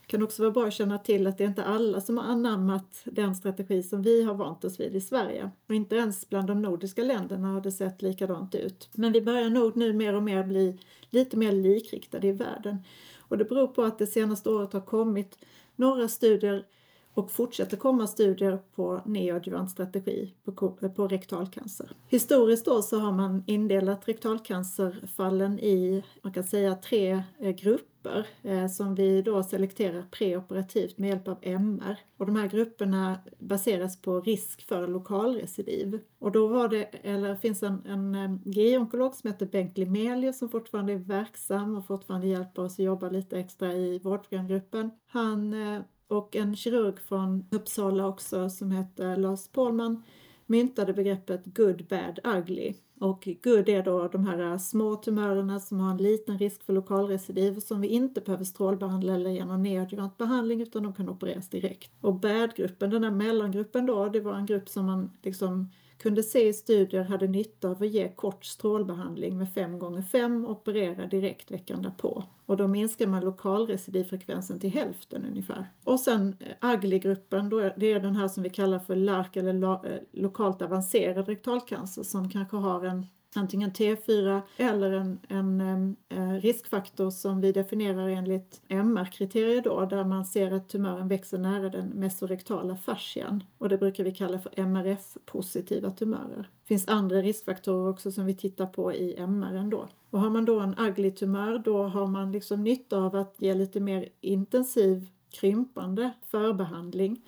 Det 0.00 0.06
kan 0.06 0.22
också 0.22 0.42
vara 0.42 0.52
bra 0.52 0.66
att 0.66 0.72
känna 0.72 0.98
till 0.98 1.26
att 1.26 1.38
det 1.38 1.44
är 1.44 1.48
inte 1.48 1.64
alla 1.64 2.00
som 2.00 2.18
har 2.18 2.24
anammat 2.24 3.02
den 3.04 3.34
strategi 3.34 3.82
som 3.82 4.02
vi 4.02 4.22
har 4.22 4.34
vant 4.34 4.64
oss 4.64 4.80
vid 4.80 4.96
i 4.96 5.00
Sverige. 5.00 5.50
Och 5.68 5.74
inte 5.74 5.96
ens 5.96 6.28
bland 6.28 6.46
de 6.46 6.62
nordiska 6.62 7.02
länderna 7.02 7.48
har 7.48 7.60
det 7.60 7.72
sett 7.72 8.02
likadant 8.02 8.54
ut. 8.54 8.88
Men 8.92 9.12
vi 9.12 9.20
börjar 9.20 9.50
nog 9.50 9.76
nu 9.76 9.92
mer 9.92 10.14
och 10.14 10.22
mer 10.22 10.44
bli 10.44 10.78
lite 11.10 11.36
mer 11.36 11.52
likriktade 11.52 12.26
i 12.26 12.32
världen. 12.32 12.76
Och 13.18 13.38
det 13.38 13.44
beror 13.44 13.66
på 13.66 13.82
att 13.82 13.98
det 13.98 14.06
senaste 14.06 14.50
året 14.50 14.72
har 14.72 14.80
kommit 14.80 15.38
några 15.76 16.08
studier 16.08 16.66
och 17.14 17.30
fortsätter 17.30 17.76
komma 17.76 18.06
studier 18.06 18.58
på 18.74 19.00
neoadjuvant 19.04 19.70
strategi 19.70 20.34
på, 20.44 20.52
på 20.96 21.08
rektalcancer. 21.08 21.90
Historiskt 22.08 22.64
då 22.64 22.82
så 22.82 22.98
har 22.98 23.12
man 23.12 23.44
indelat 23.46 24.08
rektalcancerfallen 24.08 25.58
i, 25.60 26.04
man 26.22 26.32
kan 26.32 26.44
säga 26.44 26.74
tre 26.74 27.22
eh, 27.38 27.50
grupper 27.50 27.91
grupper 28.02 28.26
eh, 28.42 28.68
som 28.68 28.94
vi 28.94 29.22
då 29.22 29.42
selekterar 29.42 30.02
preoperativt 30.10 30.98
med 30.98 31.08
hjälp 31.08 31.28
av 31.28 31.38
MR. 31.42 31.98
Och 32.16 32.26
de 32.26 32.36
här 32.36 32.48
grupperna 32.48 33.18
baseras 33.38 34.02
på 34.02 34.20
risk 34.20 34.68
för 34.68 34.86
lokalrecidiv. 34.86 36.00
Och 36.18 36.32
då 36.32 36.46
var 36.46 36.68
det, 36.68 36.84
eller 36.84 37.36
finns 37.36 37.62
en, 37.62 37.82
en 37.86 38.14
eh, 38.14 38.30
GI-onkolog 38.44 39.14
som 39.14 39.30
heter 39.30 39.46
Bengt 39.46 39.78
Limelius 39.78 40.38
som 40.38 40.48
fortfarande 40.48 40.92
är 40.92 40.98
verksam 40.98 41.76
och 41.76 41.86
fortfarande 41.86 42.26
hjälper 42.26 42.62
oss 42.62 42.72
att 42.72 42.84
jobba 42.84 43.08
lite 43.08 43.38
extra 43.38 43.72
i 43.72 43.98
vårdprogramgruppen. 43.98 44.90
Han 45.06 45.54
eh, 45.54 45.82
och 46.08 46.36
en 46.36 46.56
kirurg 46.56 46.98
från 47.00 47.44
Uppsala 47.50 48.06
också 48.06 48.50
som 48.50 48.70
heter 48.70 49.16
Lars 49.16 49.48
Pålman 49.48 50.02
myntade 50.46 50.92
begreppet 50.92 51.42
good, 51.44 51.86
bad, 51.88 52.18
ugly. 52.24 52.74
Och 53.02 53.28
good 53.42 53.68
är 53.68 53.82
då 53.82 54.08
de 54.08 54.26
här 54.26 54.52
äh, 54.52 54.58
små 54.58 54.96
tumörerna 54.96 55.60
som 55.60 55.80
har 55.80 55.90
en 55.90 55.96
liten 55.96 56.38
risk 56.38 56.62
för 56.62 56.72
lokalrecidiv 56.72 57.60
som 57.60 57.80
vi 57.80 57.88
inte 57.88 58.20
behöver 58.20 58.44
strålbehandla 58.44 59.14
eller 59.14 59.30
ge 59.30 59.44
någon 59.44 59.62
neoadjuvant 59.62 60.18
behandling 60.18 60.62
utan 60.62 60.82
de 60.82 60.92
kan 60.94 61.08
opereras 61.08 61.48
direkt. 61.48 61.90
Och 62.00 62.14
bad-gruppen, 62.14 62.90
den 62.90 63.04
här 63.04 63.10
mellangruppen 63.10 63.86
då, 63.86 64.08
det 64.08 64.20
var 64.20 64.34
en 64.34 64.46
grupp 64.46 64.68
som 64.68 64.86
man 64.86 65.10
liksom 65.22 65.70
kunde 66.02 66.22
se 66.22 66.48
i 66.48 66.52
studier 66.52 67.02
hade 67.02 67.26
nytta 67.26 67.68
av 67.68 67.82
att 67.82 67.88
ge 67.88 68.08
kort 68.08 68.44
strålbehandling 68.44 69.38
med 69.38 69.52
5 69.52 69.78
gånger 69.78 70.02
5 70.02 70.44
och 70.44 70.50
operera 70.50 71.06
direkt 71.06 71.50
veckan 71.50 71.82
därpå. 71.82 72.24
Och 72.46 72.56
då 72.56 72.68
minskar 72.68 73.06
man 73.06 73.24
lokalrecidivfrekvensen 73.24 74.60
till 74.60 74.70
hälften 74.70 75.26
ungefär. 75.30 75.66
Och 75.84 76.00
sen 76.00 76.36
eh, 76.40 76.70
AGLI-gruppen, 76.70 77.48
det 77.76 77.92
är 77.92 78.00
den 78.00 78.16
här 78.16 78.28
som 78.28 78.42
vi 78.42 78.50
kallar 78.50 78.78
för 78.78 78.96
LARC 78.96 79.36
eller 79.36 79.86
eh, 79.92 80.00
lokalt 80.12 80.62
avancerad 80.62 81.28
rektalcancer 81.28 82.02
som 82.02 82.30
kanske 82.30 82.56
har 82.56 82.84
en 82.84 83.06
antingen 83.36 83.70
T4 83.70 84.40
eller 84.56 84.92
en, 84.92 85.20
en, 85.28 85.60
en, 85.60 85.96
eh, 86.08 86.40
riskfaktor 86.40 87.10
som 87.10 87.40
vi 87.40 87.52
definierar 87.52 88.08
enligt 88.08 88.60
MR-kriterier 88.68 89.62
då, 89.62 89.84
där 89.84 90.04
man 90.04 90.24
ser 90.24 90.50
att 90.50 90.68
tumören 90.68 91.08
växer 91.08 91.38
nära 91.38 91.68
den 91.68 91.88
mesorektala 91.88 92.76
fascian 92.76 93.44
och 93.58 93.68
det 93.68 93.78
brukar 93.78 94.04
vi 94.04 94.12
kalla 94.12 94.38
för 94.38 94.52
MRF-positiva 94.56 95.90
tumörer. 95.90 96.50
Det 96.62 96.68
finns 96.68 96.88
andra 96.88 97.16
riskfaktorer 97.16 97.90
också 97.90 98.12
som 98.12 98.26
vi 98.26 98.34
tittar 98.34 98.66
på 98.66 98.92
i 98.92 99.16
MR 99.16 99.70
då. 99.70 99.88
Och 100.10 100.20
har 100.20 100.30
man 100.30 100.44
då 100.44 100.60
en 100.60 100.74
ugly-tumör 100.78 101.58
då 101.58 101.82
har 101.82 102.06
man 102.06 102.32
liksom 102.32 102.64
nytta 102.64 102.96
av 102.96 103.16
att 103.16 103.34
ge 103.38 103.54
lite 103.54 103.80
mer 103.80 104.08
intensiv 104.20 105.08
krympande 105.30 106.10
förbehandling 106.26 107.20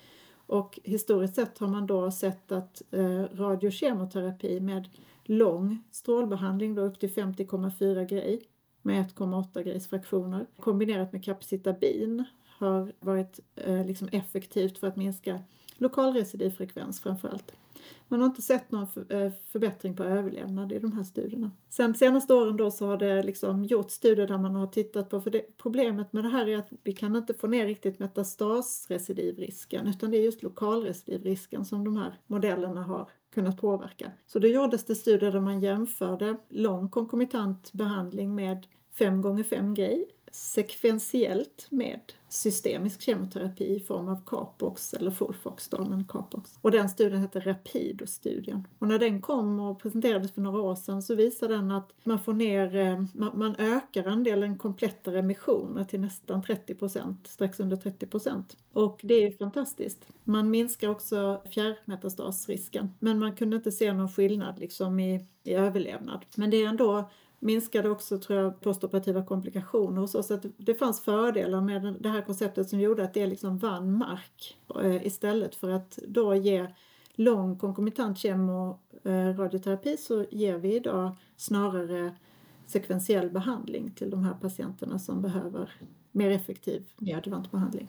och 0.47 0.79
historiskt 0.83 1.35
sett 1.35 1.57
har 1.57 1.67
man 1.67 1.87
då 1.87 2.11
sett 2.11 2.51
att 2.51 2.81
eh, 2.91 3.23
radiokemoterapi 3.33 4.59
med 4.59 4.89
lång 5.25 5.83
strålbehandling 5.91 6.75
då 6.75 6.81
upp 6.81 6.99
till 6.99 7.09
50,4 7.09 8.05
grej 8.05 8.41
med 8.81 9.05
1,8 9.05 9.63
grejs 9.63 9.87
fraktioner 9.87 10.45
kombinerat 10.59 11.13
med 11.13 11.25
capsitabin 11.25 12.23
har 12.57 12.91
varit 12.99 13.39
eh, 13.55 13.85
liksom 13.85 14.07
effektivt 14.11 14.77
för 14.77 14.87
att 14.87 14.95
minska 14.95 15.39
lokalrecidivfrekvens 15.77 17.01
framför 17.01 17.27
allt. 17.27 17.51
Man 18.07 18.19
har 18.19 18.27
inte 18.27 18.41
sett 18.41 18.71
någon 18.71 18.87
eh, 19.09 19.31
förbättring 19.51 19.95
på 19.95 20.03
överlevnad 20.03 20.71
i 20.71 20.79
de 20.79 20.91
här 20.91 21.03
studierna. 21.03 21.51
Sen 21.69 21.93
senaste 21.93 22.33
åren 22.33 22.57
då 22.57 22.71
så 22.71 22.87
har 22.87 22.97
det 22.97 23.23
liksom 23.23 23.63
gjort 23.63 23.91
studier 23.91 24.27
där 24.27 24.37
man 24.37 24.55
har 24.55 24.67
tittat 24.67 25.09
på, 25.09 25.21
för 25.21 25.31
det, 25.31 25.57
problemet 25.57 26.13
med 26.13 26.23
det 26.23 26.29
här 26.29 26.49
är 26.49 26.57
att 26.57 26.69
vi 26.83 26.93
kan 26.93 27.15
inte 27.15 27.33
få 27.33 27.47
ner 27.47 27.65
riktigt 27.65 27.99
metastasrecidivrisken 27.99 29.87
utan 29.87 30.11
det 30.11 30.17
är 30.17 30.21
just 30.21 30.43
lokalrecidivrisken 30.43 31.65
som 31.65 31.83
de 31.83 31.97
här 31.97 32.19
modellerna 32.27 32.83
har 32.83 33.09
kunnat 33.35 33.61
påverka. 33.61 34.11
Så 34.25 34.39
då 34.39 34.47
gjordes 34.47 34.85
det 34.85 34.95
studier 34.95 35.31
där 35.31 35.39
man 35.39 35.59
jämförde 35.59 36.37
lång 36.49 36.89
konkomitant 36.89 37.73
behandling 37.73 38.35
med 38.35 38.67
5 38.99 39.21
gånger 39.21 39.43
5 39.43 39.73
grej 39.73 40.07
sekventiellt 40.35 41.67
med 41.69 41.99
systemisk 42.29 43.01
kemoterapi 43.01 43.75
i 43.75 43.79
form 43.79 44.07
av 44.07 44.25
Capox 44.25 44.93
eller 44.93 45.11
Fulfox 45.11 45.69
då, 45.69 45.85
men 45.85 46.05
Capox. 46.05 46.59
Och 46.61 46.71
den 46.71 46.89
studien 46.89 47.21
heter 47.21 47.41
Rapido-studien. 47.41 48.67
Och 48.79 48.87
när 48.87 48.99
den 48.99 49.21
kom 49.21 49.59
och 49.59 49.81
presenterades 49.81 50.31
för 50.31 50.41
några 50.41 50.61
år 50.61 50.75
sedan 50.75 51.01
så 51.01 51.15
visade 51.15 51.55
den 51.55 51.71
att 51.71 51.93
man 52.03 52.19
får 52.19 52.33
ner, 52.33 52.75
eh, 52.75 53.03
man, 53.13 53.39
man, 53.39 53.55
ökar 53.55 54.05
andelen 54.07 54.57
kompletta 54.57 55.11
remissioner 55.11 55.83
till 55.83 55.99
nästan 55.99 56.43
30 56.43 56.75
procent, 56.75 57.27
strax 57.27 57.59
under 57.59 57.77
30 57.77 58.05
procent. 58.07 58.57
Och 58.73 58.99
det 59.03 59.13
är 59.13 59.31
fantastiskt. 59.31 60.07
Man 60.23 60.49
minskar 60.49 60.89
också 60.89 61.41
fjärrmetastasrisken, 61.51 62.93
men 62.99 63.19
man 63.19 63.35
kunde 63.35 63.55
inte 63.55 63.71
se 63.71 63.93
någon 63.93 64.09
skillnad 64.09 64.59
liksom 64.59 64.99
i, 64.99 65.25
i 65.43 65.53
överlevnad. 65.53 66.25
Men 66.35 66.49
det 66.49 66.63
är 66.63 66.67
ändå 66.67 67.09
minskade 67.39 67.89
också 67.89 68.17
tror 68.17 68.39
jag 68.39 68.61
postoperativa 68.61 69.25
komplikationer 69.25 70.01
hos 70.01 70.15
oss. 70.15 70.27
Så 70.27 70.33
att 70.33 70.45
det 70.57 70.75
fanns 70.75 71.01
fördelar 71.01 71.61
med 71.61 71.95
det 71.99 72.09
här 72.09 72.21
konceptet 72.21 72.69
som 72.69 72.79
gjorde 72.79 73.03
att 73.03 73.13
det 73.13 73.27
liksom 73.27 73.57
vann 73.57 73.97
mark 73.97 74.57
eh, 74.83 75.05
istället 75.07 75.55
för 75.55 75.69
att 75.69 75.99
då 76.07 76.35
ge 76.35 76.67
lång 77.13 77.59
konkomitant 77.59 78.17
kemo 78.17 78.79
eh, 79.03 79.37
radioterapi 79.37 79.97
så 79.97 80.25
ger 80.31 80.57
vi 80.57 80.75
idag 80.75 81.17
snarare 81.37 82.15
sekventiell 82.65 83.29
behandling 83.29 83.91
till 83.91 84.09
de 84.09 84.23
här 84.23 84.33
patienterna 84.33 84.99
som 84.99 85.21
behöver 85.21 85.73
mer 86.11 86.31
effektiv 86.31 86.83
neoadjuvant 86.97 87.51
behandling. 87.51 87.87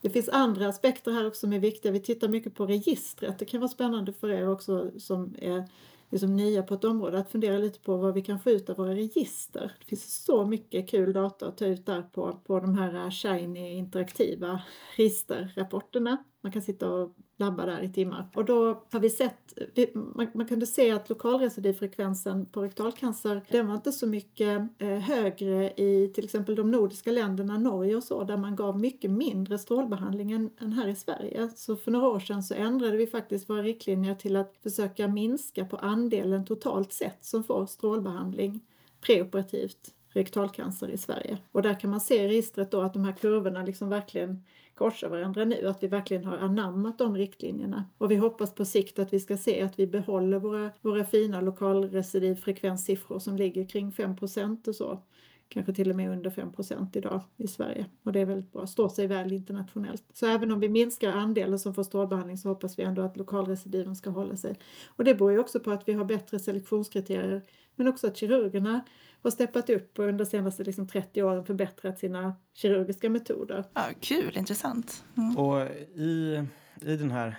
Det 0.00 0.10
finns 0.10 0.28
andra 0.28 0.68
aspekter 0.68 1.12
här 1.12 1.26
också 1.26 1.40
som 1.40 1.52
är 1.52 1.58
viktiga. 1.58 1.92
Vi 1.92 2.00
tittar 2.00 2.28
mycket 2.28 2.54
på 2.54 2.66
registret. 2.66 3.38
Det 3.38 3.44
kan 3.44 3.60
vara 3.60 3.68
spännande 3.68 4.12
för 4.12 4.28
er 4.28 4.48
också 4.48 4.90
som 4.98 5.34
är 5.38 5.68
liksom 6.10 6.36
nya 6.36 6.62
på 6.62 6.74
ett 6.74 6.84
område 6.84 7.18
att 7.18 7.30
fundera 7.30 7.58
lite 7.58 7.80
på 7.80 7.96
vad 7.96 8.14
vi 8.14 8.22
kan 8.22 8.40
få 8.40 8.50
ut 8.50 8.70
av 8.70 8.76
våra 8.76 8.94
register. 8.94 9.72
Det 9.78 9.84
finns 9.84 10.24
så 10.24 10.46
mycket 10.46 10.90
kul 10.90 11.12
data 11.12 11.46
att 11.48 11.58
ta 11.58 11.66
ut 11.66 11.86
där 11.86 12.02
på, 12.02 12.40
på 12.46 12.60
de 12.60 12.78
här 12.78 12.94
eh, 12.94 13.10
shiny 13.10 13.72
interaktiva 13.72 14.62
registerrapporterna. 14.96 16.24
Man 16.44 16.52
kan 16.52 16.62
sitta 16.62 16.90
och 16.90 17.14
labba 17.36 17.66
där 17.66 17.82
i 17.82 17.92
timmar. 17.92 18.28
Och 18.34 18.44
då 18.44 18.84
har 18.92 19.00
vi 19.00 19.10
sett, 19.10 19.58
man, 19.94 20.26
man 20.34 20.46
kunde 20.46 20.66
se 20.66 20.90
att 20.90 21.08
lokalrecidivfrekvensen 21.08 22.46
på 22.46 22.62
rektalcancer, 22.62 23.42
den 23.50 23.66
var 23.66 23.74
inte 23.74 23.92
så 23.92 24.06
mycket 24.06 24.62
eh, 24.78 24.88
högre 24.88 25.70
i 25.70 26.12
till 26.14 26.24
exempel 26.24 26.54
de 26.54 26.70
nordiska 26.70 27.12
länderna, 27.12 27.58
Norge 27.58 27.96
och 27.96 28.04
så, 28.04 28.24
där 28.24 28.36
man 28.36 28.56
gav 28.56 28.80
mycket 28.80 29.10
mindre 29.10 29.58
strålbehandling 29.58 30.32
än, 30.32 30.50
än 30.60 30.72
här 30.72 30.88
i 30.88 30.94
Sverige. 30.94 31.50
Så 31.56 31.76
för 31.76 31.90
några 31.90 32.08
år 32.08 32.20
sedan 32.20 32.42
så 32.42 32.54
ändrade 32.54 32.96
vi 32.96 33.06
faktiskt 33.06 33.50
våra 33.50 33.62
riktlinjer 33.62 34.14
till 34.14 34.36
att 34.36 34.54
försöka 34.62 35.08
minska 35.08 35.64
på 35.64 35.76
andelen 35.76 36.44
totalt 36.44 36.92
sett 36.92 37.24
som 37.24 37.44
får 37.44 37.66
strålbehandling 37.66 38.60
preoperativt 39.00 39.94
rektalcancer 40.08 40.88
i 40.88 40.98
Sverige. 40.98 41.38
Och 41.52 41.62
där 41.62 41.80
kan 41.80 41.90
man 41.90 42.00
se 42.00 42.24
i 42.24 42.28
registret 42.28 42.70
då 42.70 42.80
att 42.80 42.92
de 42.92 43.04
här 43.04 43.12
kurvorna 43.12 43.62
liksom 43.62 43.88
verkligen 43.88 44.44
korsar 44.74 45.08
varandra 45.08 45.44
nu, 45.44 45.68
att 45.68 45.82
vi 45.82 45.86
verkligen 45.86 46.24
har 46.24 46.36
anammat 46.36 46.98
de 46.98 47.16
riktlinjerna. 47.16 47.84
Och 47.98 48.10
vi 48.10 48.16
hoppas 48.16 48.54
på 48.54 48.64
sikt 48.64 48.98
att 48.98 49.12
vi 49.12 49.20
ska 49.20 49.36
se 49.36 49.62
att 49.62 49.78
vi 49.78 49.86
behåller 49.86 50.38
våra, 50.38 50.70
våra 50.80 51.04
fina 51.04 51.40
lokalrecidivfrekvenssiffror 51.40 53.18
som 53.18 53.36
ligger 53.36 53.68
kring 53.68 53.92
5 53.92 54.16
procent 54.16 54.68
och 54.68 54.74
så. 54.74 55.00
Kanske 55.48 55.72
till 55.74 55.90
och 55.90 55.96
med 55.96 56.10
under 56.10 56.30
5 56.30 56.52
procent 56.52 56.96
idag 56.96 57.20
i 57.36 57.48
Sverige. 57.48 57.86
Och 58.02 58.12
det 58.12 58.20
är 58.20 58.24
väldigt 58.24 58.52
bra, 58.52 58.66
står 58.66 58.88
sig 58.88 59.06
väl 59.06 59.32
internationellt. 59.32 60.04
Så 60.12 60.26
även 60.26 60.52
om 60.52 60.60
vi 60.60 60.68
minskar 60.68 61.12
andelen 61.12 61.58
som 61.58 61.74
får 61.74 61.82
strålbehandling 61.82 62.38
så 62.38 62.48
hoppas 62.48 62.78
vi 62.78 62.82
ändå 62.82 63.02
att 63.02 63.16
lokalrecidiven 63.16 63.96
ska 63.96 64.10
hålla 64.10 64.36
sig. 64.36 64.58
Och 64.96 65.04
det 65.04 65.14
beror 65.14 65.32
ju 65.32 65.38
också 65.38 65.60
på 65.60 65.70
att 65.70 65.88
vi 65.88 65.92
har 65.92 66.04
bättre 66.04 66.38
selektionskriterier 66.38 67.42
men 67.76 67.88
också 67.88 68.06
att 68.06 68.16
kirurgerna 68.16 68.80
har 69.22 69.30
steppat 69.30 69.70
upp 69.70 69.98
och 69.98 70.04
under 70.04 70.24
de 70.24 70.30
senaste 70.30 70.64
liksom 70.64 70.88
30 70.88 71.22
åren 71.22 71.44
förbättrat 71.44 71.98
sina 71.98 72.36
kirurgiska 72.54 73.10
metoder. 73.10 73.64
Ja, 73.74 73.82
kul, 74.00 74.36
intressant. 74.36 75.04
Mm. 75.16 75.36
Och 75.36 75.60
i, 75.94 76.42
i 76.80 76.96
den 76.96 77.10
här 77.10 77.36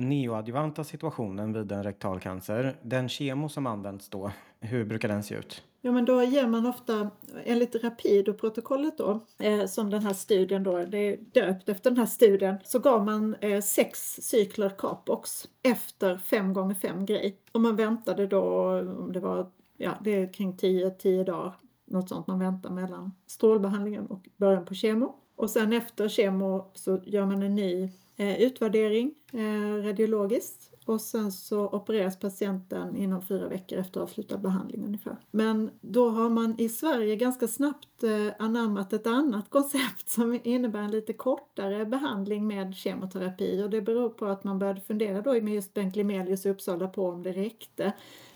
neoadjuvanta 0.00 0.84
situationen 0.84 1.52
vid 1.52 1.72
en 1.72 1.82
rektalcancer, 1.82 2.76
den 2.82 3.08
kemo 3.08 3.48
som 3.48 3.66
används 3.66 4.08
då, 4.08 4.32
hur 4.60 4.84
brukar 4.84 5.08
den 5.08 5.22
se 5.22 5.34
ut? 5.34 5.62
Ja, 5.80 5.92
men 5.92 6.04
då 6.04 6.22
ger 6.22 6.46
man 6.46 6.66
ofta, 6.66 7.10
enligt 7.44 7.74
Rapido-protokollet 7.74 8.98
då, 8.98 9.20
eh, 9.38 9.66
som 9.66 9.90
den 9.90 10.02
här 10.02 10.12
studien 10.12 10.62
då, 10.62 10.84
det 10.84 10.98
är 10.98 11.16
döpt 11.16 11.68
efter 11.68 11.90
den 11.90 11.98
här 11.98 12.06
studien, 12.06 12.56
så 12.64 12.78
gav 12.78 13.04
man 13.04 13.34
eh, 13.34 13.60
sex 13.60 14.18
cykler 14.22 14.70
Capox 14.78 15.48
efter 15.62 16.18
fem 16.18 16.52
gånger 16.52 16.74
fem 16.74 17.06
grej. 17.06 17.38
Och 17.52 17.60
man 17.60 17.76
väntade 17.76 18.26
då, 18.26 18.70
om 18.80 19.12
det 19.12 19.20
var 19.20 19.50
ja, 19.78 19.98
det 20.04 20.22
är 20.22 20.32
kring 20.32 20.52
10-10 20.52 21.24
dagar, 21.24 21.54
något 21.84 22.08
sånt 22.08 22.26
man 22.26 22.38
väntar 22.38 22.70
mellan 22.70 23.12
strålbehandlingen 23.26 24.06
och 24.06 24.28
början 24.36 24.64
på 24.64 24.74
kemo. 24.74 25.14
Och 25.36 25.50
sen 25.50 25.72
efter 25.72 26.08
kemo 26.08 26.70
så 26.74 27.00
gör 27.04 27.26
man 27.26 27.42
en 27.42 27.54
ny 27.54 27.92
eh, 28.16 28.42
utvärdering 28.42 29.14
eh, 29.32 29.84
radiologiskt 29.84 30.74
och 30.84 31.00
sen 31.00 31.32
så 31.32 31.68
opereras 31.68 32.18
patienten 32.18 32.96
inom 32.96 33.22
fyra 33.22 33.48
veckor 33.48 33.78
efter 33.78 34.00
avslutad 34.00 34.38
behandling 34.38 34.84
ungefär. 34.84 35.16
Men 35.30 35.70
då 35.80 36.08
har 36.10 36.30
man 36.30 36.54
i 36.58 36.68
Sverige 36.68 37.16
ganska 37.16 37.48
snabbt 37.48 38.02
eh, 38.02 38.34
anammat 38.38 38.92
ett 38.92 39.06
annat 39.06 39.50
koncept 39.50 40.08
som 40.10 40.40
innebär 40.44 40.80
en 40.80 40.90
lite 40.90 41.12
kortare 41.12 41.86
behandling 41.86 42.46
med 42.46 42.74
kemoterapi 42.74 43.62
och 43.62 43.70
det 43.70 43.80
beror 43.80 44.08
på 44.08 44.26
att 44.26 44.44
man 44.44 44.58
började 44.58 44.80
fundera 44.80 45.22
då 45.22 45.32
med 45.32 45.54
just 45.54 45.74
Bengt 45.74 45.96
Limelius 45.96 46.46
i 46.46 46.50
Uppsala 46.50 46.88
på 46.88 47.08
om 47.08 47.22
det 47.22 47.32
räckte 47.32 47.92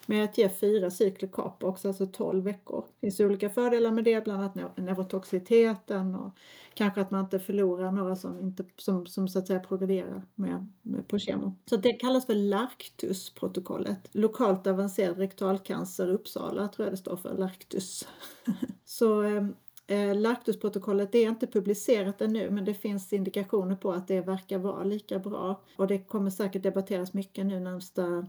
med 0.07 0.25
att 0.25 0.39
ge 0.39 0.49
fyra 0.49 0.91
cykler 0.91 1.29
Capox, 1.29 1.85
alltså 1.85 2.07
12 2.07 2.45
veckor. 2.45 2.85
Det 3.01 3.07
finns 3.07 3.21
olika 3.21 3.51
fördelar 3.51 3.91
med 3.91 4.05
det, 4.05 4.25
bland 4.25 4.41
annat 4.43 4.77
neurotoxiteten 4.77 6.15
och 6.15 6.31
kanske 6.75 7.01
att 7.01 7.11
man 7.11 7.25
inte 7.25 7.39
förlorar 7.39 7.93
några 7.93 8.17
som, 8.17 8.41
inte, 8.41 8.65
som, 8.77 9.07
som 9.07 9.29
så 9.29 9.39
att 9.39 9.47
säga 9.47 9.61
progrederar 9.61 10.23
med, 10.35 10.67
med 10.83 11.09
på 11.09 11.19
kemo. 11.19 11.57
Så 11.67 11.77
det 11.77 11.93
kallas 11.93 12.27
för 12.27 12.35
LARCTUS-protokollet. 12.35 14.09
Lokalt 14.13 14.67
avancerad 14.67 15.19
rektalcancer 15.19 16.09
Uppsala 16.09 16.69
tror 16.69 16.87
jag 16.87 16.93
det 16.93 16.97
står 16.97 17.17
för, 17.17 17.35
LARCTUS. 17.35 18.09
så 18.85 19.23
ehm, 19.23 19.55
Eh, 19.87 20.15
Lactusprotokollet 20.15 21.15
är 21.15 21.29
inte 21.29 21.47
publicerat 21.47 22.21
ännu 22.21 22.51
men 22.51 22.65
det 22.65 22.75
finns 22.75 23.13
indikationer 23.13 23.77
på 23.77 23.93
att 23.93 24.09
det 24.09 24.21
verkar 24.21 24.59
vara 24.59 24.85
lika 24.85 25.19
bra. 25.19 25.61
Och 25.77 25.87
det 25.87 25.99
kommer 25.99 26.31
säkert 26.31 26.63
debatteras 26.63 27.15
mycket 27.15 27.47
nu 27.47 27.61
närmsta 27.61 28.27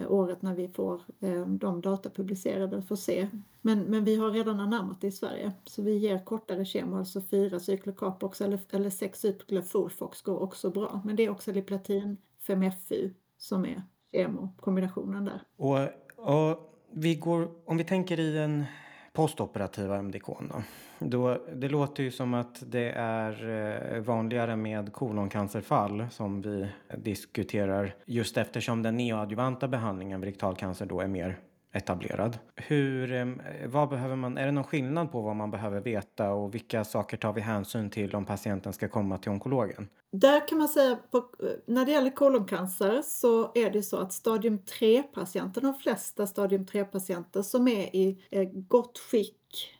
Eh, 0.00 0.12
året 0.12 0.42
när 0.42 0.54
vi 0.54 0.68
får 0.68 1.02
eh, 1.20 1.46
de 1.46 1.80
data 1.80 2.10
publicerade 2.10 2.82
för 2.82 2.94
att 2.94 3.00
se. 3.00 3.28
Men, 3.60 3.82
men 3.82 4.04
vi 4.04 4.16
har 4.16 4.30
redan 4.30 4.60
anammat 4.60 5.00
det 5.00 5.06
i 5.06 5.12
Sverige. 5.12 5.52
Så 5.64 5.82
vi 5.82 5.98
ger 5.98 6.24
kortare 6.24 6.64
kemo, 6.64 6.96
alltså 6.96 7.20
fyra 7.20 7.60
cykler 7.60 7.92
Capox 7.92 8.40
eller, 8.40 8.58
eller 8.70 8.90
sex 8.90 9.20
cykler 9.20 9.62
Fullfox 9.62 10.22
går 10.22 10.42
också 10.42 10.70
bra. 10.70 11.00
Men 11.04 11.16
det 11.16 11.24
är 11.24 11.30
också 11.30 11.52
Liplatin 11.52 12.16
5FU 12.46 13.10
som 13.38 13.64
är 13.64 13.82
kemo-kombinationen 14.12 15.24
där. 15.24 15.42
Och, 15.56 15.78
och 16.16 16.76
vi 16.92 17.14
går, 17.14 17.48
om 17.64 17.76
vi 17.76 17.84
tänker 17.84 18.20
i 18.20 18.38
en 18.38 18.64
postoperativa 19.12 19.98
MDK 19.98 20.26
då, 20.26 20.62
då. 20.98 21.38
Det 21.54 21.68
låter 21.68 22.02
ju 22.02 22.10
som 22.10 22.34
att 22.34 22.62
det 22.66 22.90
är 22.96 23.48
eh, 23.96 24.00
vanligare 24.00 24.56
med 24.56 24.92
koloncancerfall 24.92 26.06
som 26.10 26.40
vi 26.40 26.68
diskuterar 26.96 27.94
just 28.04 28.36
eftersom 28.36 28.82
den 28.82 28.96
neoadjuvanta 28.96 29.68
behandlingen 29.68 30.20
vid 30.20 30.28
rektalcancer 30.28 30.86
då 30.86 31.00
är 31.00 31.08
mer 31.08 31.38
etablerad. 31.72 32.38
Hur, 32.56 33.12
ehm, 33.12 33.42
vad 33.66 33.88
behöver 33.88 34.16
man, 34.16 34.38
är 34.38 34.46
det 34.46 34.52
någon 34.52 34.64
skillnad 34.64 35.12
på 35.12 35.20
vad 35.20 35.36
man 35.36 35.50
behöver 35.50 35.80
veta 35.80 36.30
och 36.30 36.54
vilka 36.54 36.84
saker 36.84 37.16
tar 37.16 37.32
vi 37.32 37.40
hänsyn 37.40 37.90
till 37.90 38.14
om 38.14 38.24
patienten 38.24 38.72
ska 38.72 38.88
komma 38.88 39.18
till 39.18 39.30
onkologen? 39.30 39.88
Där 40.12 40.48
kan 40.48 40.58
man 40.58 40.68
säga, 40.68 40.98
på, 41.10 41.24
när 41.66 41.84
det 41.84 41.92
gäller 41.92 42.10
koloncancer 42.10 43.02
så 43.04 43.52
är 43.54 43.70
det 43.70 43.82
så 43.82 43.96
att 43.96 44.12
stadium 44.12 44.58
3-patienter, 44.58 45.60
de 45.60 45.74
flesta 45.74 46.26
stadium 46.26 46.64
3-patienter 46.64 47.42
som 47.42 47.68
är 47.68 47.96
i 47.96 48.24
eh, 48.30 48.48
gott 48.52 48.98
skick, 48.98 49.36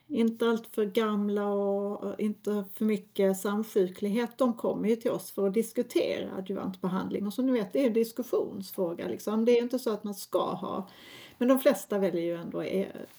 inte 0.07 0.49
allt 0.49 0.67
för 0.67 0.85
gamla 0.85 1.47
och 1.47 2.19
inte 2.19 2.63
för 2.73 2.85
mycket 2.85 3.37
samsjuklighet, 3.37 4.37
de 4.37 4.53
kommer 4.53 4.89
ju 4.89 4.95
till 4.95 5.11
oss 5.11 5.31
för 5.31 5.47
att 5.47 5.53
diskutera 5.53 6.35
adjuvantbehandling. 6.37 7.27
Och 7.27 7.33
som 7.33 7.45
ni 7.45 7.51
vet, 7.51 7.73
det 7.73 7.83
är 7.83 7.87
en 7.87 7.93
diskussionsfråga. 7.93 9.07
Liksom. 9.07 9.45
Det 9.45 9.51
är 9.51 9.63
inte 9.63 9.79
så 9.79 9.93
att 9.93 10.03
man 10.03 10.15
ska 10.15 10.53
ha 10.53 10.87
men 11.41 11.47
de 11.47 11.59
flesta 11.59 11.97
väljer 11.97 12.21
ju 12.21 12.35
ändå 12.35 12.59
att 12.59 12.67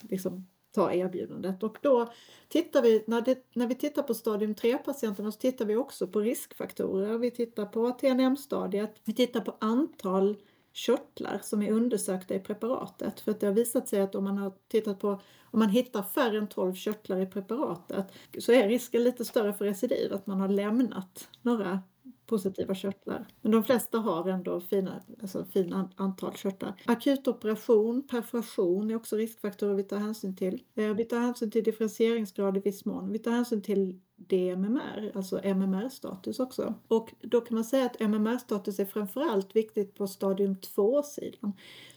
liksom, 0.01 0.47
ta 0.75 0.93
erbjudandet 0.93 1.63
och 1.63 1.79
då 1.81 2.13
tittar 2.49 2.83
vi, 2.83 3.05
när, 3.07 3.21
det, 3.21 3.47
när 3.55 3.67
vi 3.67 3.75
tittar 3.75 4.03
på 4.03 4.15
stadium 4.15 4.55
3-patienterna 4.55 5.33
så 5.33 5.39
tittar 5.39 5.65
vi 5.65 5.77
också 5.77 6.07
på 6.07 6.21
riskfaktorer. 6.21 7.19
Vi 7.19 7.31
tittar 7.31 7.67
på 7.67 7.91
TNM-stadiet, 7.91 8.95
vi 9.05 9.15
tittar 9.15 9.41
på 9.41 9.57
antal 9.61 10.37
körtlar 10.73 11.41
som 11.43 11.63
är 11.63 11.73
undersökta 11.73 12.35
i 12.35 12.41
preparatet. 12.41 13.21
För 13.21 13.31
att 13.31 13.41
det 13.41 13.47
har 13.47 13.55
visat 13.55 13.89
sig 13.89 14.01
att 14.01 14.15
om 14.15 14.25
man 14.25 14.39
har 14.39 14.53
tittat 14.69 15.01
på 15.01 15.21
om 15.43 15.59
man 15.59 15.71
hittar 15.71 16.03
färre 16.03 16.39
än 16.39 16.49
12 16.49 16.75
körtlar 16.75 17.21
i 17.21 17.27
preparatet 17.27 18.07
så 18.39 18.53
är 18.53 18.69
risken 18.69 19.05
lite 19.05 19.25
större 19.25 19.53
för 19.53 19.65
recidiv, 19.65 20.13
att 20.13 20.27
man 20.27 20.41
har 20.41 20.49
lämnat 20.49 21.29
några 21.43 21.81
positiva 22.27 22.75
körtlar. 22.75 23.27
Men 23.43 23.53
de 23.53 23.65
flesta 23.65 23.99
har 23.99 24.29
ändå 24.29 24.61
fina, 24.61 25.03
alltså 25.23 25.45
fina 25.45 25.91
antal 25.97 26.33
körtlar. 26.33 26.83
Akut 26.87 27.29
operation, 27.29 28.07
perforation 28.11 28.91
är 28.91 28.97
också 28.97 29.17
riskfaktorer 29.17 29.75
vi 29.75 29.83
tar 29.83 29.97
hänsyn 29.97 30.37
till. 30.37 30.63
Eh, 30.75 30.95
vi 30.95 31.05
tar 31.05 31.19
hänsyn 31.19 31.51
till 31.51 31.65
differentieringsgrad 31.65 32.57
i 32.57 32.61
viss 32.61 32.85
mån. 32.85 33.13
Vi 33.13 33.19
tar 33.19 33.31
hänsyn 33.31 33.63
till 33.63 34.01
DMMR, 34.17 35.13
alltså 35.15 35.41
MMR-status 35.45 36.41
också. 36.41 36.75
Och 36.89 37.15
då 37.21 37.41
kan 37.41 37.55
man 37.55 37.65
säga 37.65 37.87
att 37.87 38.01
MMR-status 38.01 38.79
är 38.79 38.85
framförallt 38.85 39.57
viktigt 39.57 39.95
på 39.95 40.07
stadium 40.07 40.55
2-sidan. 40.55 41.53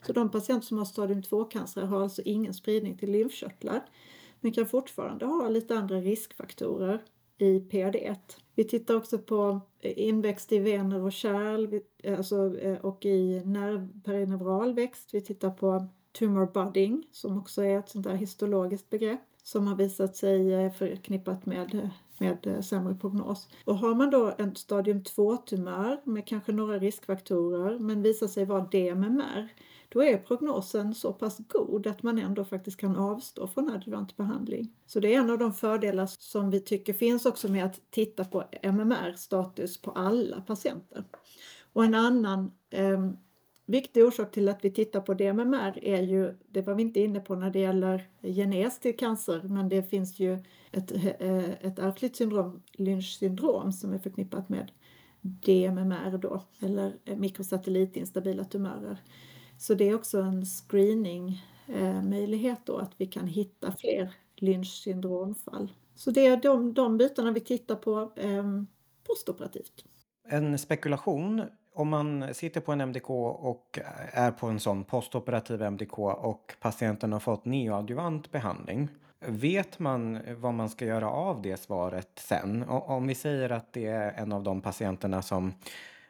Så 0.06 0.14
de 0.14 0.32
patienter 0.32 0.68
som 0.68 0.78
har 0.78 0.86
stadium 0.86 1.22
2-cancer 1.22 1.82
har 1.82 2.02
alltså 2.02 2.22
ingen 2.22 2.54
spridning 2.54 2.98
till 2.98 3.12
lymfkörtlar 3.12 3.86
men 4.42 4.52
kan 4.52 4.66
fortfarande 4.66 5.26
ha 5.26 5.50
lite 5.50 5.76
andra 5.76 5.98
riskfaktorer 5.98 7.04
i 7.38 7.60
PAD1. 7.60 8.18
Vi 8.56 8.64
tittar 8.64 8.96
också 8.96 9.18
på 9.18 9.62
inväxt 9.82 10.52
i 10.52 10.60
vener 10.60 11.04
och 11.04 11.12
kärl 11.12 11.80
eh, 12.04 12.18
alltså, 12.18 12.60
eh, 12.60 12.78
och 12.78 13.06
i 13.06 13.42
nerv, 13.46 14.02
perineural 14.04 14.74
växt. 14.74 15.14
Vi 15.14 15.22
tittar 15.22 15.50
på 15.50 15.88
tumor 16.12 16.52
budding 16.54 17.04
som 17.12 17.38
också 17.38 17.64
är 17.64 17.80
ett 17.80 17.90
sånt 17.90 18.06
där 18.06 18.16
histologiskt 18.16 18.90
begrepp 18.90 19.20
som 19.44 19.68
har 19.68 19.76
visat 19.76 20.16
sig 20.16 20.54
eh, 20.54 20.72
förknippat 20.72 21.46
med, 21.46 21.90
med 22.20 22.66
sämre 22.66 22.96
prognos. 22.96 23.48
Och 23.66 23.78
har 23.78 23.96
man 23.96 24.10
då 24.10 24.34
en 24.38 24.56
stadium 24.56 25.02
2-tumör 25.02 25.98
med 26.04 26.28
kanske 26.28 26.52
några 26.52 26.80
riskfaktorer 26.80 27.80
men 27.80 28.02
visar 28.02 28.28
sig 28.28 28.46
vara 28.46 28.62
DMMR 28.72 29.50
då 29.96 30.04
är 30.04 30.18
prognosen 30.18 30.96
så 30.96 31.14
pass 31.14 31.38
god 31.48 31.88
att 31.88 32.04
man 32.04 32.20
ändå 32.20 32.46
faktiskt 32.46 32.80
kan 32.80 32.96
avstå 32.96 33.48
från 33.48 33.70
adjuvant 33.70 34.18
behandling. 34.18 34.74
Så 34.86 35.00
det 35.00 35.14
är 35.14 35.20
en 35.20 35.30
av 35.30 35.38
de 35.38 35.54
fördelar 35.54 36.06
som 36.06 36.50
vi 36.50 36.60
tycker 36.60 36.94
finns 36.94 37.26
också 37.26 37.52
med 37.52 37.66
att 37.66 37.82
titta 37.90 38.26
på 38.26 38.44
MMR-status 38.62 39.82
på 39.82 39.92
alla 39.92 40.42
patienter. 40.42 41.04
Och 41.74 41.86
en 41.86 41.96
annan 41.96 42.52
eh, 42.70 43.10
viktig 43.66 44.06
orsak 44.06 44.32
till 44.32 44.50
att 44.50 44.66
vi 44.66 44.72
tittar 44.72 45.02
på 45.02 45.14
DMMR 45.14 45.80
är 45.84 46.02
ju, 46.02 46.38
det 46.48 46.62
var 46.62 46.76
vi 46.76 46.82
inte 46.82 47.00
inne 47.00 47.20
på 47.20 47.36
när 47.36 47.50
det 47.50 47.60
gäller 47.60 48.10
genes 48.22 48.80
till 48.80 48.98
cancer, 48.98 49.42
men 49.44 49.70
det 49.70 49.84
finns 49.84 50.20
ju 50.20 50.44
ett, 50.72 50.92
eh, 51.20 51.50
ett 51.50 51.80
ärftligt 51.80 52.16
syndrom, 52.16 52.62
Lynch 52.72 53.18
syndrom, 53.20 53.72
som 53.72 53.94
är 53.94 54.00
förknippat 54.00 54.50
med 54.50 54.72
DMMR 55.22 56.18
då, 56.18 56.44
eller 56.60 56.94
mikrosatellitinstabila 57.16 58.44
tumörer. 58.44 58.98
Så 59.58 59.74
det 59.74 59.90
är 59.90 59.96
också 59.96 60.22
en 60.22 60.46
screeningmöjlighet 60.46 62.58
eh, 62.58 62.64
då 62.66 62.78
att 62.78 62.92
vi 62.98 63.06
kan 63.06 63.28
hitta 63.28 63.72
fler 63.72 64.14
Lynch 64.36 64.82
syndromfall. 64.84 65.72
Så 65.96 66.12
det 66.12 66.26
är 66.26 66.38
de, 66.38 66.74
de 66.74 66.98
bitarna 66.98 67.32
vi 67.32 67.40
tittar 67.40 67.76
på 67.76 68.12
eh, 68.16 68.44
postoperativt. 69.08 69.86
En 70.28 70.58
spekulation 70.58 71.42
om 71.74 71.90
man 71.90 72.34
sitter 72.34 72.62
på 72.62 72.72
en 72.72 72.82
MDK 72.82 73.10
och 73.10 73.80
är 74.14 74.32
på 74.32 74.48
en 74.48 74.60
sån 74.60 74.84
postoperativ 74.84 75.62
MDK 75.62 76.00
och 76.00 76.56
patienten 76.60 77.14
har 77.14 77.20
fått 77.20 77.46
neoadjuvant 77.46 78.32
behandling. 78.32 78.90
Vet 79.28 79.80
man 79.80 80.20
vad 80.38 80.54
man 80.54 80.70
ska 80.70 80.86
göra 80.86 81.10
av 81.10 81.42
det 81.42 81.58
svaret 81.58 82.12
sen? 82.16 82.64
Om 82.70 83.08
vi 83.08 83.16
säger 83.16 83.50
att 83.50 83.74
det 83.74 83.86
är 83.86 84.12
en 84.12 84.32
av 84.32 84.44
de 84.44 84.62
patienterna 84.62 85.22
som 85.22 85.54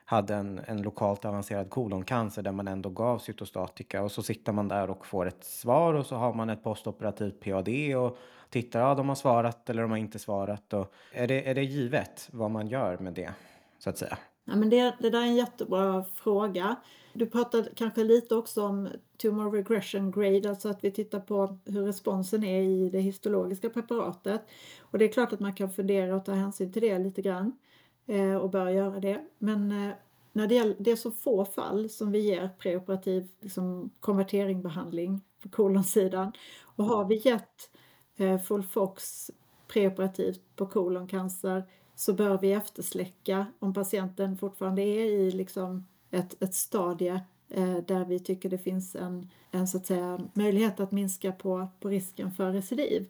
hade 0.05 0.35
en, 0.35 0.61
en 0.65 0.81
lokalt 0.81 1.25
avancerad 1.25 1.69
koloncancer 1.69 2.41
där 2.41 2.51
man 2.51 2.67
ändå 2.67 2.89
gav 2.89 3.19
cytostatika 3.19 4.03
och 4.03 4.11
så 4.11 4.23
sitter 4.23 4.51
man 4.51 4.67
där 4.67 4.89
och 4.89 5.05
får 5.05 5.25
ett 5.25 5.43
svar 5.43 5.93
och 5.93 6.05
så 6.05 6.15
har 6.15 6.33
man 6.33 6.49
ett 6.49 6.63
postoperativt 6.63 7.39
PAD 7.39 7.69
och 7.97 8.17
tittar, 8.49 8.79
ja 8.79 8.95
de 8.95 9.09
har 9.09 9.15
svarat 9.15 9.69
eller 9.69 9.81
de 9.81 9.91
har 9.91 9.97
inte 9.97 10.19
svarat 10.19 10.73
och 10.73 10.93
är 11.11 11.27
det, 11.27 11.49
är 11.49 11.55
det 11.55 11.63
givet 11.63 12.29
vad 12.31 12.51
man 12.51 12.67
gör 12.67 12.97
med 12.97 13.13
det 13.13 13.33
så 13.79 13.89
att 13.89 13.97
säga? 13.97 14.17
Ja, 14.45 14.55
men 14.55 14.69
det, 14.69 14.95
det 14.99 15.09
där 15.09 15.21
är 15.21 15.25
en 15.25 15.35
jättebra 15.35 16.03
fråga. 16.03 16.75
Du 17.13 17.25
pratade 17.25 17.69
kanske 17.75 18.03
lite 18.03 18.35
också 18.35 18.63
om 18.63 18.89
tumor 19.17 19.51
regression 19.51 20.11
grade, 20.11 20.49
alltså 20.49 20.69
att 20.69 20.83
vi 20.83 20.91
tittar 20.91 21.19
på 21.19 21.57
hur 21.65 21.85
responsen 21.85 22.43
är 22.43 22.61
i 22.61 22.89
det 22.89 22.99
histologiska 22.99 23.69
preparatet. 23.69 24.41
Och 24.79 24.99
det 24.99 25.05
är 25.05 25.09
klart 25.09 25.33
att 25.33 25.39
man 25.39 25.53
kan 25.53 25.69
fundera 25.69 26.15
och 26.15 26.25
ta 26.25 26.31
hänsyn 26.31 26.73
till 26.73 26.81
det 26.81 26.99
lite 26.99 27.21
grann. 27.21 27.51
Eh, 28.05 28.35
och 28.35 28.49
bör 28.49 28.69
göra 28.69 28.99
det. 28.99 29.25
Men 29.37 29.71
eh, 29.71 29.95
när 30.33 30.47
det, 30.47 30.55
gäller, 30.55 30.75
det 30.79 30.91
är 30.91 30.95
så 30.95 31.11
få 31.11 31.45
fall 31.45 31.89
som 31.89 32.11
vi 32.11 32.19
ger 32.19 32.49
preoperativ 32.59 33.27
liksom, 33.41 33.89
konverteringbehandling 33.99 35.21
på 35.41 35.49
kolonsidan. 35.49 36.31
Och 36.61 36.85
har 36.85 37.05
vi 37.05 37.15
gett 37.15 37.69
eh, 38.17 38.41
Folfox 38.41 39.31
preoperativt 39.67 40.41
på 40.55 40.65
koloncancer 40.65 41.63
så 41.95 42.13
bör 42.13 42.37
vi 42.37 42.51
eftersläcka 42.51 43.45
om 43.59 43.73
patienten 43.73 44.37
fortfarande 44.37 44.81
är 44.81 45.05
i 45.05 45.31
liksom 45.31 45.87
ett, 46.11 46.43
ett 46.43 46.55
stadie 46.55 47.21
eh, 47.49 47.77
där 47.77 48.05
vi 48.05 48.19
tycker 48.19 48.49
det 48.49 48.57
finns 48.57 48.95
en, 48.95 49.29
en 49.51 49.67
så 49.67 49.77
att 49.77 49.85
säga, 49.85 50.19
möjlighet 50.33 50.79
att 50.79 50.91
minska 50.91 51.31
på, 51.31 51.67
på 51.79 51.89
risken 51.89 52.31
för 52.31 52.51
recidiv. 52.51 53.07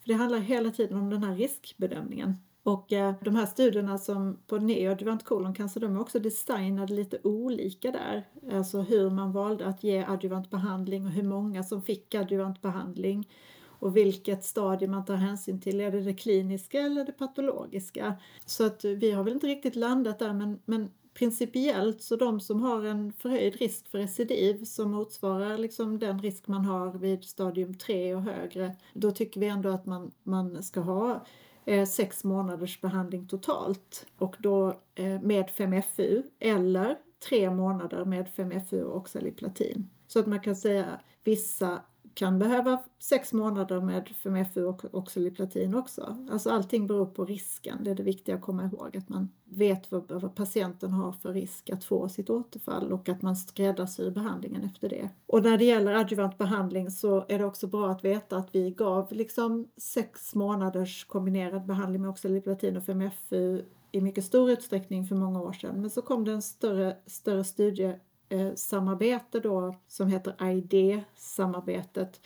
För 0.00 0.08
det 0.08 0.14
handlar 0.14 0.38
hela 0.38 0.70
tiden 0.70 0.98
om 0.98 1.10
den 1.10 1.24
här 1.24 1.34
riskbedömningen. 1.34 2.36
Och 2.68 2.92
eh, 2.92 3.14
de 3.20 3.36
här 3.36 3.46
studierna 3.46 3.98
som 3.98 4.38
på 4.46 4.58
neoadjuvant 4.58 5.24
koloncancer, 5.24 5.80
de 5.80 5.96
är 5.96 6.00
också 6.00 6.18
designade 6.18 6.94
lite 6.94 7.18
olika 7.22 7.90
där. 7.90 8.28
Alltså 8.52 8.80
hur 8.80 9.10
man 9.10 9.32
valde 9.32 9.66
att 9.66 9.84
ge 9.84 10.04
adjuvant 10.08 10.50
behandling 10.50 11.06
och 11.06 11.12
hur 11.12 11.22
många 11.22 11.62
som 11.62 11.82
fick 11.82 12.14
adjuvant 12.14 12.62
behandling 12.62 13.28
och 13.64 13.96
vilket 13.96 14.44
stadie 14.44 14.88
man 14.88 15.04
tar 15.04 15.14
hänsyn 15.14 15.60
till. 15.60 15.80
Är 15.80 15.90
det 15.90 16.00
det 16.00 16.14
kliniska 16.14 16.80
eller 16.80 17.04
det 17.04 17.12
patologiska? 17.12 18.14
Så 18.46 18.66
att 18.66 18.84
eh, 18.84 18.90
vi 18.90 19.10
har 19.10 19.24
väl 19.24 19.32
inte 19.32 19.46
riktigt 19.46 19.76
landat 19.76 20.18
där 20.18 20.32
men, 20.32 20.58
men 20.64 20.90
principiellt 21.14 22.02
så 22.02 22.16
de 22.16 22.40
som 22.40 22.62
har 22.62 22.84
en 22.84 23.12
förhöjd 23.12 23.56
risk 23.56 23.88
för 23.90 23.98
recidiv 23.98 24.64
som 24.64 24.90
motsvarar 24.90 25.58
liksom 25.58 25.98
den 25.98 26.18
risk 26.18 26.48
man 26.48 26.64
har 26.64 26.98
vid 26.98 27.24
stadium 27.24 27.74
3 27.74 28.14
och 28.14 28.22
högre, 28.22 28.76
då 28.92 29.10
tycker 29.10 29.40
vi 29.40 29.46
ändå 29.46 29.68
att 29.68 29.86
man, 29.86 30.10
man 30.22 30.62
ska 30.62 30.80
ha 30.80 31.24
eh, 31.68 31.86
sex 31.86 32.24
månaders 32.24 32.80
behandling 32.80 33.26
totalt 33.26 34.06
och 34.18 34.36
då 34.38 34.80
eh, 34.94 35.20
med 35.20 35.50
5FU 35.56 36.22
eller 36.38 36.96
tre 37.28 37.50
månader 37.50 38.04
med 38.04 38.28
5FU 38.36 38.82
och 38.82 38.96
oxaliplatin. 38.96 39.90
Så 40.06 40.18
att 40.20 40.26
man 40.26 40.40
kan 40.40 40.56
säga 40.56 41.00
vissa 41.24 41.80
kan 42.18 42.38
behöva 42.38 42.82
sex 42.98 43.32
månader 43.32 43.80
med 43.80 44.08
FMFU 44.10 44.64
och 44.64 44.84
oxaliplatin 44.94 45.74
också. 45.74 46.16
Alltså 46.30 46.50
allting 46.50 46.86
beror 46.86 47.06
på 47.06 47.24
risken. 47.24 47.78
Det 47.84 47.90
är 47.90 47.94
det 47.94 48.02
viktiga 48.02 48.34
att 48.34 48.40
komma 48.40 48.64
ihåg. 48.64 48.96
Att 48.96 49.08
man 49.08 49.28
vet 49.44 49.90
vad, 49.90 50.10
vad 50.10 50.34
patienten 50.34 50.90
har 50.90 51.12
för 51.12 51.32
risk 51.32 51.70
att 51.70 51.84
få 51.84 52.08
sitt 52.08 52.30
återfall 52.30 52.92
och 52.92 53.08
att 53.08 53.22
man 53.22 53.36
skräddarsyr 53.36 54.10
behandlingen 54.10 54.64
efter 54.64 54.88
det. 54.88 55.08
Och 55.26 55.42
när 55.42 55.58
det 55.58 55.64
gäller 55.64 55.94
adjuvant 55.94 56.38
behandling 56.38 56.90
så 56.90 57.24
är 57.28 57.38
det 57.38 57.44
också 57.44 57.66
bra 57.66 57.90
att 57.90 58.04
veta 58.04 58.36
att 58.36 58.54
vi 58.54 58.70
gav 58.70 59.12
liksom 59.12 59.68
sex 59.76 60.34
månaders 60.34 61.04
kombinerad 61.04 61.66
behandling 61.66 62.02
med 62.02 62.10
oxaliplatin 62.10 62.76
och 62.76 62.82
FMFU 62.82 63.62
i 63.92 64.00
mycket 64.00 64.24
stor 64.24 64.50
utsträckning 64.50 65.06
för 65.06 65.16
många 65.16 65.42
år 65.42 65.52
sedan. 65.52 65.80
Men 65.80 65.90
så 65.90 66.02
kom 66.02 66.24
det 66.24 66.32
en 66.32 66.42
större, 66.42 66.96
större 67.06 67.44
studie 67.44 67.94
Eh, 68.28 68.54
samarbete 68.54 69.40
då 69.40 69.74
som 69.86 70.08
heter 70.08 70.50
ID-samarbetet 70.50 72.20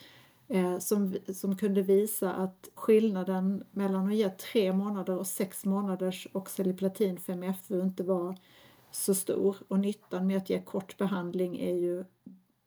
eh, 0.47 0.79
som, 0.79 1.15
som 1.33 1.57
kunde 1.57 1.81
visa 1.81 2.33
att 2.33 2.69
skillnaden 2.75 3.63
mellan 3.71 4.07
att 4.07 4.15
ge 4.15 4.29
tre 4.29 4.73
månader 4.73 5.17
och 5.17 5.27
sex 5.27 5.65
månaders 5.65 6.27
oxaliplatin 6.31 7.17
5FU 7.17 7.83
inte 7.83 8.03
var 8.03 8.37
så 8.91 9.15
stor 9.15 9.57
och 9.67 9.79
nyttan 9.79 10.27
med 10.27 10.37
att 10.37 10.49
ge 10.49 10.61
kort 10.61 10.97
behandling 10.97 11.59
är 11.59 11.75
ju 11.75 12.05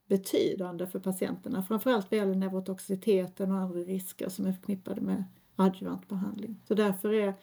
betydande 0.08 0.86
för 0.86 0.98
patienterna, 0.98 1.62
framförallt 1.62 2.10
vad 2.10 2.18
gäller 2.18 2.34
neurotoxiteten 2.34 3.52
och 3.52 3.58
andra 3.58 3.80
risker 3.80 4.28
som 4.28 4.46
är 4.46 4.52
förknippade 4.52 5.00
med 5.00 5.24
adjuvant 5.56 6.08
behandling. 6.08 6.60
Så 6.68 6.74
därför 6.74 7.12
är 7.12 7.34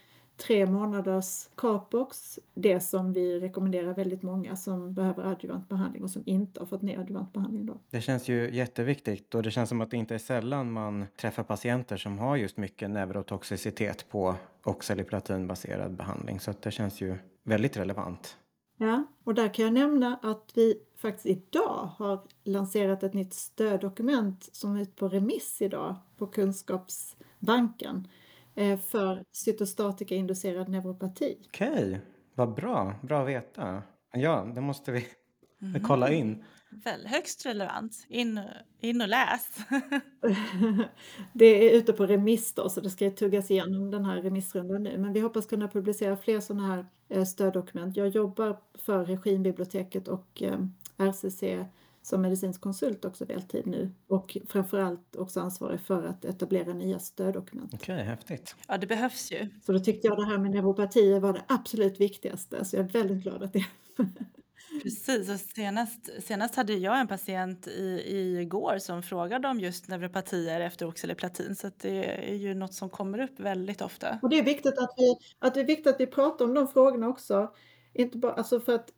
tre 0.48 0.66
månaders 0.66 1.50
Capox, 1.56 2.40
det 2.54 2.80
som 2.80 3.14
vi 3.14 3.40
rekommenderar 3.40 3.94
väldigt 3.94 4.24
många 4.24 4.56
som 4.56 4.94
behöver 4.94 5.24
adjuvant 5.24 5.70
behandling 5.70 6.04
och 6.04 6.10
som 6.10 6.24
inte 6.26 6.60
har 6.60 6.68
fått 6.68 6.82
ner 6.82 7.00
adjuvant 7.00 7.34
behandling 7.34 7.66
då. 7.66 7.80
Det 7.90 8.02
känns 8.02 8.28
ju 8.28 8.56
jätteviktigt 8.56 9.36
och 9.36 9.44
det 9.44 9.52
känns 9.52 9.70
som 9.70 9.82
att 9.82 9.92
det 9.92 9.98
inte 9.98 10.16
är 10.16 10.20
sällan 10.20 10.72
man 10.72 11.06
träffar 11.18 11.44
patienter 11.44 11.98
som 11.98 12.20
har 12.20 12.36
just 12.36 12.58
mycket 12.58 12.90
neurotoxicitet 12.90 14.10
på 14.10 14.36
oxaliplatinbaserad 14.64 15.92
behandling 15.96 16.40
så 16.40 16.52
att 16.52 16.62
det 16.62 16.72
känns 16.72 17.02
ju 17.02 17.18
väldigt 17.44 17.78
relevant. 17.78 18.38
Ja, 18.78 19.04
och 19.24 19.34
där 19.34 19.54
kan 19.54 19.66
jag 19.66 19.74
nämna 19.74 20.20
att 20.22 20.52
vi 20.56 20.76
faktiskt 20.98 21.26
idag 21.26 21.90
har 21.98 22.22
lanserat 22.44 23.04
ett 23.04 23.14
nytt 23.14 23.34
stöddokument 23.34 24.50
som 24.52 24.76
är 24.76 24.82
ute 24.82 24.92
på 24.92 25.08
remiss 25.08 25.62
idag 25.62 25.96
på 26.18 26.28
Kunskapsbanken 26.28 28.08
för 28.92 29.24
cytostatikainducerad 29.32 30.70
neuropati. 30.70 31.38
Okej, 31.48 31.72
okay. 31.72 31.98
vad 32.36 32.54
bra. 32.54 32.96
Bra 33.02 33.22
att 33.22 33.28
veta. 33.28 33.84
Ja, 34.14 34.52
det 34.56 34.62
måste 34.62 34.92
vi 34.92 35.06
mm. 35.62 35.84
kolla 35.84 36.12
in. 36.12 36.44
Väl 36.84 37.08
högst 37.08 37.46
relevant. 37.46 38.06
In, 38.10 38.40
in 38.82 39.02
och 39.02 39.08
läs. 39.08 39.58
det 41.34 41.46
är 41.46 41.78
ute 41.78 41.94
på 41.94 42.06
remiss 42.06 42.54
då, 42.54 42.70
så 42.70 42.82
det 42.82 42.90
ska 42.90 43.12
tuggas 43.12 43.52
igenom 43.52 43.92
den 43.92 44.06
här 44.06 44.22
remissrundan 44.22 44.84
nu. 44.84 44.98
Men 44.98 45.14
vi 45.14 45.20
hoppas 45.20 45.46
kunna 45.46 45.68
publicera 45.68 46.18
fler 46.18 46.40
sådana 46.40 46.68
här 46.68 46.86
eh, 47.10 47.24
stöddokument. 47.24 47.98
Jag 47.98 48.08
jobbar 48.08 48.58
för 48.74 49.06
Regimbiblioteket 49.06 50.08
och 50.08 50.44
eh, 50.44 50.60
RCC 50.98 51.44
som 52.04 52.22
medicinsk 52.22 52.62
konsult 52.62 53.06
också 53.06 53.26
deltid 53.26 53.68
nu 53.68 53.92
och 54.08 54.38
framförallt 54.48 55.16
också 55.16 55.40
ansvarig 55.40 55.80
för 55.80 56.04
att 56.04 56.26
etablera 56.26 56.74
nya 56.74 57.00
stöddokument. 57.00 57.74
Okej, 57.74 57.96
okay, 57.96 58.06
häftigt. 58.06 58.56
Ja, 58.68 58.78
det 58.78 58.88
behövs 58.88 59.32
ju. 59.32 59.50
Så 59.66 59.72
då 59.72 59.80
tyckte 59.80 60.08
jag 60.08 60.18
det 60.18 60.26
här 60.26 60.38
med 60.38 60.52
neuropatier 60.52 61.20
var 61.20 61.34
det 61.34 61.44
absolut 61.48 62.00
viktigaste, 62.00 62.66
så 62.66 62.76
jag 62.76 62.86
är 62.86 62.90
väldigt 62.90 63.24
glad 63.24 63.44
att 63.44 63.54
det 63.54 63.66
Precis, 64.84 65.30
och 65.30 65.40
senast, 65.40 66.10
senast 66.24 66.56
hade 66.56 66.74
jag 66.74 67.00
en 67.00 67.08
patient 67.08 67.68
i, 67.68 68.38
igår 68.42 68.78
som 68.78 69.04
frågade 69.04 69.48
om 69.48 69.60
just 69.60 69.88
neuropatier 69.88 70.62
efter 70.62 70.88
oxaliplatin 70.88 71.56
så 71.56 71.70
det 71.78 72.30
är 72.32 72.36
ju 72.36 72.54
något 72.54 72.74
som 72.74 72.90
kommer 72.90 73.20
upp 73.20 73.40
väldigt 73.40 73.82
ofta. 73.82 74.20
Och 74.22 74.30
det 74.30 74.40
är 74.40 74.44
viktigt 74.44 74.78
att 74.78 74.94
vi, 74.98 75.16
att 75.40 75.54
det 75.54 75.60
är 75.60 75.66
viktigt 75.66 75.88
att 75.88 76.00
vi 76.00 76.08
pratar 76.08 76.46
om 76.46 76.54
de 76.54 76.68
frågorna 76.68 77.08
också. 77.08 77.54
Inte 77.94 78.18
bara, 78.18 78.34
alltså 78.34 78.60
för 78.60 78.76
att 78.76 78.92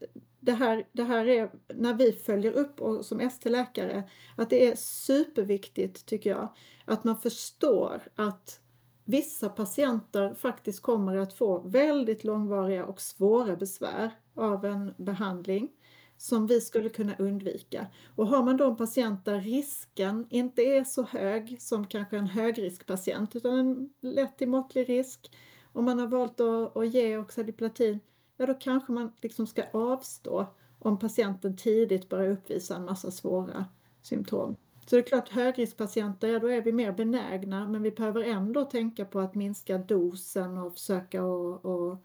det 0.45 0.53
här, 0.53 0.87
det 0.91 1.03
här 1.03 1.27
är 1.27 1.51
när 1.73 1.93
vi 1.93 2.11
följer 2.11 2.51
upp 2.51 2.81
och 2.81 3.05
som 3.05 3.19
ST-läkare 3.19 4.03
att 4.35 4.49
det 4.49 4.67
är 4.67 4.75
superviktigt 4.75 6.05
tycker 6.05 6.29
jag 6.29 6.53
att 6.85 7.03
man 7.03 7.17
förstår 7.17 8.01
att 8.15 8.59
vissa 9.05 9.49
patienter 9.49 10.33
faktiskt 10.33 10.81
kommer 10.81 11.17
att 11.17 11.33
få 11.33 11.59
väldigt 11.59 12.23
långvariga 12.23 12.85
och 12.85 13.01
svåra 13.01 13.55
besvär 13.55 14.11
av 14.35 14.65
en 14.65 14.93
behandling 14.97 15.69
som 16.17 16.47
vi 16.47 16.61
skulle 16.61 16.89
kunna 16.89 17.15
undvika. 17.15 17.87
Och 18.15 18.27
har 18.27 18.43
man 18.43 18.57
då 18.57 18.69
en 18.69 18.77
patient 18.77 19.25
där 19.25 19.41
risken 19.41 20.27
inte 20.29 20.61
är 20.61 20.83
så 20.83 21.03
hög 21.03 21.61
som 21.61 21.87
kanske 21.87 22.17
en 22.17 22.27
högriskpatient 22.27 23.35
utan 23.35 23.59
en 23.59 23.89
lätt 24.01 24.37
till 24.37 24.49
måttlig 24.49 24.89
risk 24.89 25.31
och 25.73 25.83
man 25.83 25.99
har 25.99 26.07
valt 26.07 26.39
att, 26.39 26.77
att 26.77 26.93
ge 26.93 27.17
oxaliplatin 27.17 27.99
ja 28.37 28.45
då 28.45 28.53
kanske 28.53 28.91
man 28.91 29.11
liksom 29.21 29.47
ska 29.47 29.63
avstå 29.71 30.45
om 30.79 30.99
patienten 30.99 31.57
tidigt 31.57 32.09
börjar 32.09 32.31
uppvisa 32.31 32.75
en 32.75 32.85
massa 32.85 33.11
svåra 33.11 33.65
symptom. 34.01 34.55
Så 34.85 34.95
det 34.95 35.01
är 35.01 35.03
klart, 35.03 35.29
högriskpatienter, 35.29 36.27
ja 36.27 36.39
då 36.39 36.47
är 36.47 36.61
vi 36.61 36.71
mer 36.71 36.91
benägna 36.91 37.67
men 37.67 37.81
vi 37.83 37.91
behöver 37.91 38.23
ändå 38.23 38.65
tänka 38.65 39.05
på 39.05 39.19
att 39.19 39.35
minska 39.35 39.77
dosen 39.77 40.57
och 40.57 40.73
försöka 40.73 41.23
och, 41.23 41.65
och 41.65 41.97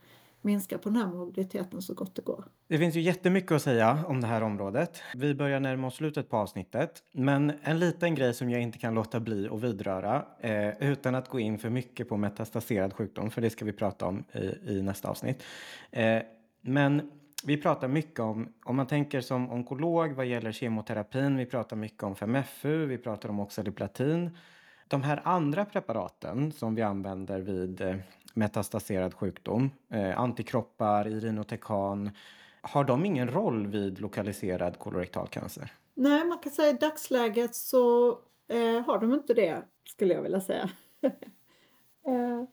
minska 0.42 0.78
på 0.78 0.88
den 0.88 0.96
här 0.96 1.06
mobiliteten 1.06 1.82
så 1.82 1.94
gott 1.94 2.14
det 2.14 2.22
går. 2.22 2.44
Det 2.68 2.78
finns 2.78 2.96
ju 2.96 3.00
jättemycket 3.00 3.52
att 3.52 3.62
säga 3.62 4.04
om 4.08 4.20
det 4.20 4.26
här 4.26 4.42
området. 4.42 5.02
Vi 5.14 5.34
börjar 5.34 5.60
närma 5.60 5.86
oss 5.86 5.94
slutet 5.94 6.30
på 6.30 6.36
avsnittet. 6.36 7.02
Men 7.12 7.52
en 7.62 7.78
liten 7.78 8.14
grej 8.14 8.34
som 8.34 8.50
jag 8.50 8.62
inte 8.62 8.78
kan 8.78 8.94
låta 8.94 9.20
bli 9.20 9.48
att 9.48 9.60
vidröra 9.60 10.24
eh, 10.40 10.68
utan 10.90 11.14
att 11.14 11.28
gå 11.28 11.40
in 11.40 11.58
för 11.58 11.70
mycket 11.70 12.08
på 12.08 12.16
metastaserad 12.16 12.92
sjukdom, 12.92 13.30
för 13.30 13.40
det 13.40 13.50
ska 13.50 13.64
vi 13.64 13.72
prata 13.72 14.06
om 14.06 14.24
i, 14.32 14.72
i 14.72 14.82
nästa 14.82 15.08
avsnitt. 15.08 15.42
Eh, 15.90 16.22
men 16.60 17.10
vi 17.44 17.56
pratar 17.56 17.88
mycket 17.88 18.20
om, 18.20 18.52
om 18.64 18.76
man 18.76 18.86
tänker 18.86 19.20
som 19.20 19.50
onkolog 19.50 20.12
vad 20.12 20.26
gäller 20.26 20.52
kemoterapin, 20.52 21.36
vi 21.36 21.46
pratar 21.46 21.76
mycket 21.76 22.02
om 22.02 22.14
5FU, 22.14 22.86
vi 22.86 22.98
pratar 22.98 23.28
om 23.28 23.40
oxaliplatin. 23.40 24.30
De 24.88 25.02
här 25.02 25.20
andra 25.24 25.64
preparaten 25.64 26.52
som 26.52 26.74
vi 26.74 26.82
använder 26.82 27.40
vid 27.40 27.80
eh, 27.80 27.96
metastaserad 28.34 29.14
sjukdom, 29.14 29.70
eh, 29.90 30.20
antikroppar, 30.20 31.08
irinotekan... 31.08 32.10
har 32.62 32.84
de 32.84 33.04
ingen 33.04 33.30
roll 33.30 33.66
vid 33.66 34.00
lokaliserad 34.00 34.78
kolorektal 34.78 35.28
cancer? 35.28 35.72
Nej, 35.94 36.24
man 36.24 36.38
kan 36.38 36.52
säga 36.52 36.70
i 36.70 36.72
dagsläget 36.72 37.54
så 37.54 38.10
eh, 38.48 38.80
har 38.86 38.98
de 38.98 39.14
inte 39.14 39.34
det, 39.34 39.62
skulle 39.84 40.14
jag 40.14 40.22
vilja 40.22 40.40
säga. 40.40 40.70
eh, 42.06 42.44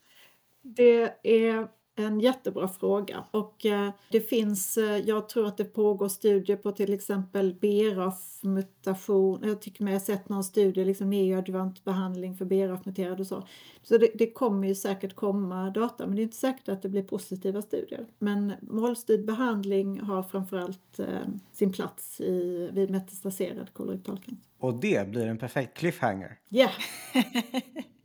det 0.62 1.14
är 1.24 1.68
en 1.98 2.20
jättebra 2.20 2.68
fråga 2.68 3.24
och 3.32 3.66
eh, 3.66 3.90
det 4.12 4.22
finns, 4.22 4.78
eh, 4.78 4.98
jag 4.98 5.30
tror 5.30 5.48
att 5.48 5.58
det 5.58 5.66
pågår 5.66 6.10
studier 6.10 6.58
på 6.58 6.72
till 6.72 6.94
exempel 6.94 7.56
BRAF-mutation. 7.62 9.40
Jag 9.44 9.62
tycker 9.62 9.84
mig 9.84 9.94
ha 9.94 10.00
sett 10.00 10.30
någon 10.30 10.44
studie, 10.44 10.86
liksom 10.86 11.10
neoadjuvant 11.10 11.84
behandling 11.84 12.36
för 12.36 12.46
BRAF-muterade 12.46 13.22
och 13.22 13.28
så. 13.28 13.48
Så 13.84 13.98
det, 13.98 14.10
det, 14.14 14.32
kommer 14.32 14.68
ju 14.68 14.76
säkert 14.76 15.16
komma 15.16 15.70
data, 15.70 16.08
men 16.08 16.16
det 16.16 16.22
är 16.22 16.24
inte 16.24 16.38
säkert 16.38 16.70
att 16.70 16.82
det 16.82 16.90
blir 16.90 17.04
positiva 17.04 17.62
studier. 17.62 18.06
Men 18.20 18.54
målstyrd 18.62 19.26
behandling 19.26 20.00
har 20.00 20.24
framförallt 20.24 21.00
eh, 21.00 21.06
sin 21.52 21.72
plats 21.72 22.22
i, 22.22 22.70
vid 22.74 22.90
metastaserad 22.90 23.74
kolorektal 23.74 24.18
cancer. 24.18 24.44
Och 24.60 24.74
det 24.74 25.10
blir 25.10 25.28
en 25.28 25.38
perfekt 25.38 25.78
cliffhanger. 25.78 26.38
Ja! 26.50 26.70
Yeah. 27.14 27.64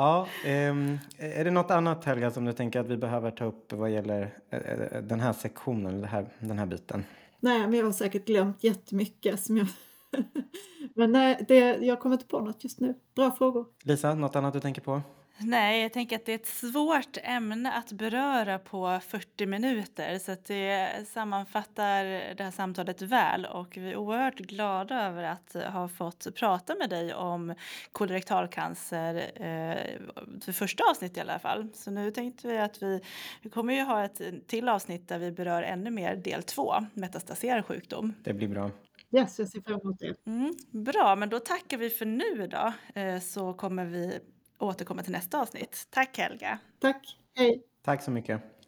Ja, 0.00 0.26
um, 0.46 0.98
är 1.18 1.44
det 1.44 1.50
något 1.50 1.70
annat 1.70 2.04
Helga 2.04 2.30
som 2.30 2.44
du 2.44 2.52
tänker 2.52 2.80
att 2.80 2.86
vi 2.86 2.96
behöver 2.96 3.30
ta 3.30 3.44
upp 3.44 3.72
vad 3.72 3.90
gäller 3.90 4.22
uh, 4.22 5.02
den 5.02 5.20
här 5.20 5.32
sektionen, 5.32 6.04
här, 6.04 6.26
den 6.38 6.58
här 6.58 6.66
biten? 6.66 7.04
Nej, 7.40 7.60
men 7.60 7.72
jag 7.72 7.84
har 7.84 7.92
säkert 7.92 8.26
glömt 8.26 8.64
jättemycket 8.64 9.40
som 9.40 9.56
jag... 9.56 9.66
men 10.94 11.12
nej, 11.12 11.44
det, 11.48 11.58
jag 11.58 12.00
kommer 12.00 12.14
inte 12.14 12.26
på 12.26 12.40
något 12.40 12.64
just 12.64 12.80
nu. 12.80 12.94
Bra 13.14 13.30
frågor. 13.30 13.66
Lisa, 13.84 14.14
något 14.14 14.36
annat 14.36 14.52
du 14.52 14.60
tänker 14.60 14.82
på? 14.82 15.02
Nej, 15.42 15.82
jag 15.82 15.92
tänker 15.92 16.16
att 16.16 16.26
det 16.26 16.32
är 16.32 16.36
ett 16.36 16.46
svårt 16.46 17.16
ämne 17.22 17.72
att 17.72 17.92
beröra 17.92 18.58
på 18.58 19.00
40 19.06 19.46
minuter 19.46 20.18
så 20.18 20.32
att 20.32 20.44
det 20.44 20.90
sammanfattar 21.08 22.04
det 22.34 22.44
här 22.44 22.50
samtalet 22.50 23.02
väl 23.02 23.46
och 23.46 23.76
vi 23.76 23.90
är 23.90 23.96
oerhört 23.96 24.38
glada 24.38 25.06
över 25.06 25.22
att 25.22 25.56
ha 25.72 25.88
fått 25.88 26.34
prata 26.34 26.74
med 26.74 26.90
dig 26.90 27.14
om 27.14 27.54
kolorektalcancer 27.92 29.14
eh, 29.34 30.00
för 30.40 30.52
första 30.52 30.84
avsnitt 30.90 31.16
i 31.16 31.20
alla 31.20 31.38
fall. 31.38 31.68
Så 31.74 31.90
nu 31.90 32.10
tänkte 32.10 32.48
vi 32.48 32.58
att 32.58 32.82
vi, 32.82 33.00
vi 33.42 33.50
kommer 33.50 33.74
ju 33.74 33.82
ha 33.82 34.04
ett 34.04 34.20
till 34.46 34.68
avsnitt 34.68 35.08
där 35.08 35.18
vi 35.18 35.32
berör 35.32 35.62
ännu 35.62 35.90
mer 35.90 36.16
del 36.16 36.42
två, 36.42 36.74
metastaserad 36.94 37.66
sjukdom. 37.66 38.14
Det 38.24 38.34
blir 38.34 38.48
bra. 38.48 38.70
Yes, 39.16 39.38
jag 39.38 39.48
ser 39.48 39.60
fram 39.60 39.80
emot 39.80 39.98
det. 39.98 40.26
Mm, 40.26 40.54
bra, 40.84 41.16
men 41.16 41.28
då 41.28 41.38
tackar 41.38 41.78
vi 41.78 41.90
för 41.90 42.06
nu 42.06 42.44
idag 42.44 42.72
eh, 42.94 43.20
så 43.20 43.54
kommer 43.54 43.84
vi 43.84 44.20
återkomma 44.60 45.02
till 45.02 45.12
nästa 45.12 45.40
avsnitt. 45.40 45.86
Tack 45.90 46.18
Helga! 46.18 46.58
Tack, 46.78 47.16
hej! 47.36 47.62
Tack 47.82 48.02
så 48.02 48.10
mycket! 48.10 48.59